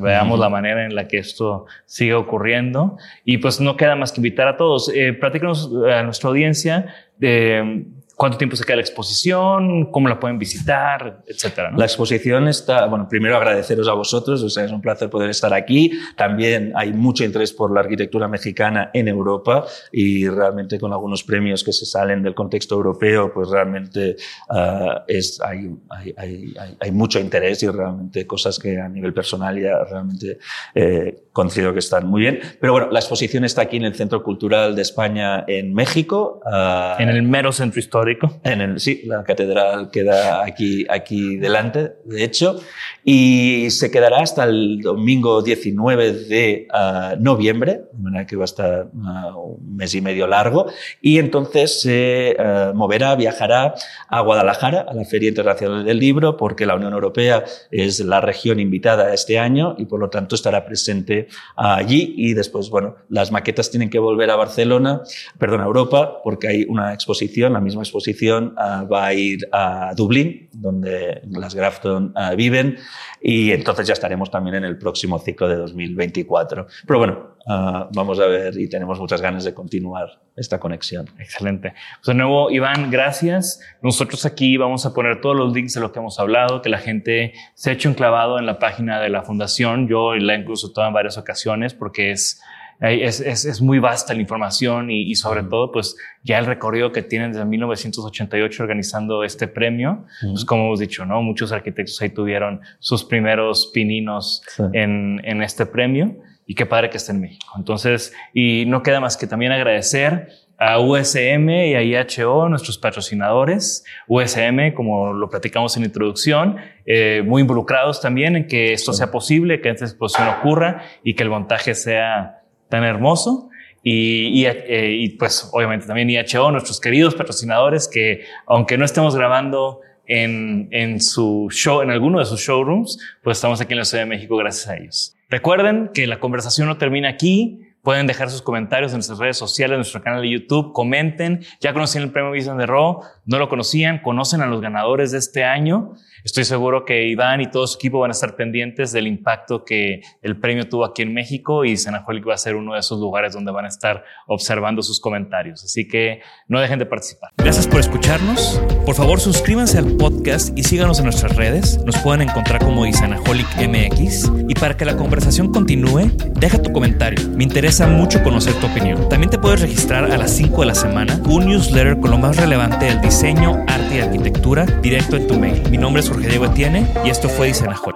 [0.02, 2.98] veamos la manera en la que esto sigue ocurriendo.
[3.24, 4.92] Y pues no queda más que invitar a todos.
[4.94, 7.86] Eh, platícanos a nuestra audiencia de
[8.18, 11.72] cuánto tiempo se queda la exposición, cómo la pueden visitar, etcétera.
[11.78, 15.54] La exposición está, bueno, primero agradeceros a vosotros, o sea, es un placer poder estar
[15.54, 15.92] aquí.
[16.16, 21.64] También hay mucho interés por la arquitectura mexicana en Europa y realmente con algunos premios
[21.64, 24.16] que se salen del contexto europeo, pues realmente
[24.50, 29.62] uh, es, hay, hay, hay, hay, mucho interés y realmente cosas que a nivel personal
[29.62, 30.40] ya realmente
[30.74, 32.40] eh, considero que están muy bien.
[32.60, 36.42] Pero bueno, la exposición está aquí en el Centro Cultural de España en México.
[36.44, 38.07] Uh, en el mero centro histórico.
[38.44, 42.60] En el, sí, la catedral queda aquí, aquí delante, de hecho,
[43.04, 48.46] y se quedará hasta el domingo 19 de uh, noviembre, de manera que va a
[48.46, 50.68] estar un mes y medio largo,
[51.02, 52.36] y entonces se
[52.74, 53.76] moverá, viajará
[54.10, 58.60] a Guadalajara, a la Feria Internacional del Libro, porque la Unión Europea es la región
[58.60, 62.14] invitada este año y por lo tanto estará presente allí.
[62.18, 65.02] Y después, bueno, las maquetas tienen que volver a Barcelona,
[65.38, 69.94] perdón, a Europa, porque hay una exposición, la misma exposición uh, va a ir a
[69.96, 72.78] Dublín, donde las Grafton uh, viven,
[73.22, 76.68] y entonces ya estaremos también en el próximo ciclo de 2024.
[76.86, 81.10] Pero bueno, uh, vamos a ver y tenemos muchas ganas de continuar esta conexión.
[81.20, 81.74] Excelente.
[81.96, 83.60] Pues de nuevo, Iván, gracias.
[83.82, 86.78] Nosotros aquí vamos a poner todos los links de lo que hemos hablado, que la
[86.78, 89.88] gente se ha hecho enclavado en la página de la fundación.
[89.88, 92.42] Yo la he incluso toda en varias ocasiones porque es
[92.80, 96.92] es, es, es, muy vasta la información y, y, sobre todo, pues ya el recorrido
[96.92, 101.22] que tienen desde 1988 organizando este premio, pues como hemos dicho, ¿no?
[101.22, 104.64] Muchos arquitectos ahí tuvieron sus primeros pininos sí.
[104.74, 107.54] en, en este premio y qué padre que esté en México.
[107.58, 113.86] Entonces, y no queda más que también agradecer a USM y a IHO, nuestros patrocinadores.
[114.08, 119.12] USM, como lo platicamos en la introducción, eh, muy involucrados también en que esto sea
[119.12, 122.37] posible, que esta exposición ocurra y que el montaje sea
[122.70, 123.50] tan hermoso.
[123.84, 129.16] Y, y, eh, y, pues obviamente también IHO, nuestros queridos patrocinadores que aunque no estemos
[129.16, 133.86] grabando en, en su show, en alguno de sus showrooms, pues estamos aquí en la
[133.86, 135.18] Ciudad de México gracias a ellos.
[135.30, 137.64] Recuerden que la conversación no termina aquí.
[137.82, 140.74] Pueden dejar sus comentarios en nuestras redes sociales, en nuestro canal de YouTube.
[140.74, 141.46] Comenten.
[141.60, 143.02] Ya conocían el premio Vision de Raw.
[143.26, 144.02] No lo conocían.
[144.02, 145.94] Conocen a los ganadores de este año.
[146.28, 150.02] Estoy seguro que Iván y todo su equipo van a estar pendientes del impacto que
[150.22, 153.32] el premio tuvo aquí en México y Senajolic va a ser uno de esos lugares
[153.32, 155.64] donde van a estar observando sus comentarios.
[155.64, 156.20] Así que
[156.50, 157.32] no dejen de participar.
[157.38, 158.62] Gracias por escucharnos.
[158.86, 161.82] Por favor, suscríbanse al podcast y síganos en nuestras redes.
[161.86, 164.30] Nos pueden encontrar como Isanaholic MX.
[164.50, 167.26] Y para que la conversación continúe, deja tu comentario.
[167.38, 169.08] Me interesa mucho conocer tu opinión.
[169.08, 172.36] También te puedes registrar a las 5 de la semana un newsletter con lo más
[172.36, 175.64] relevante del diseño, arte y arquitectura directo en tu mail.
[175.70, 177.96] Mi nombre es Jorge Diego Etienne y esto fue Dicenajol.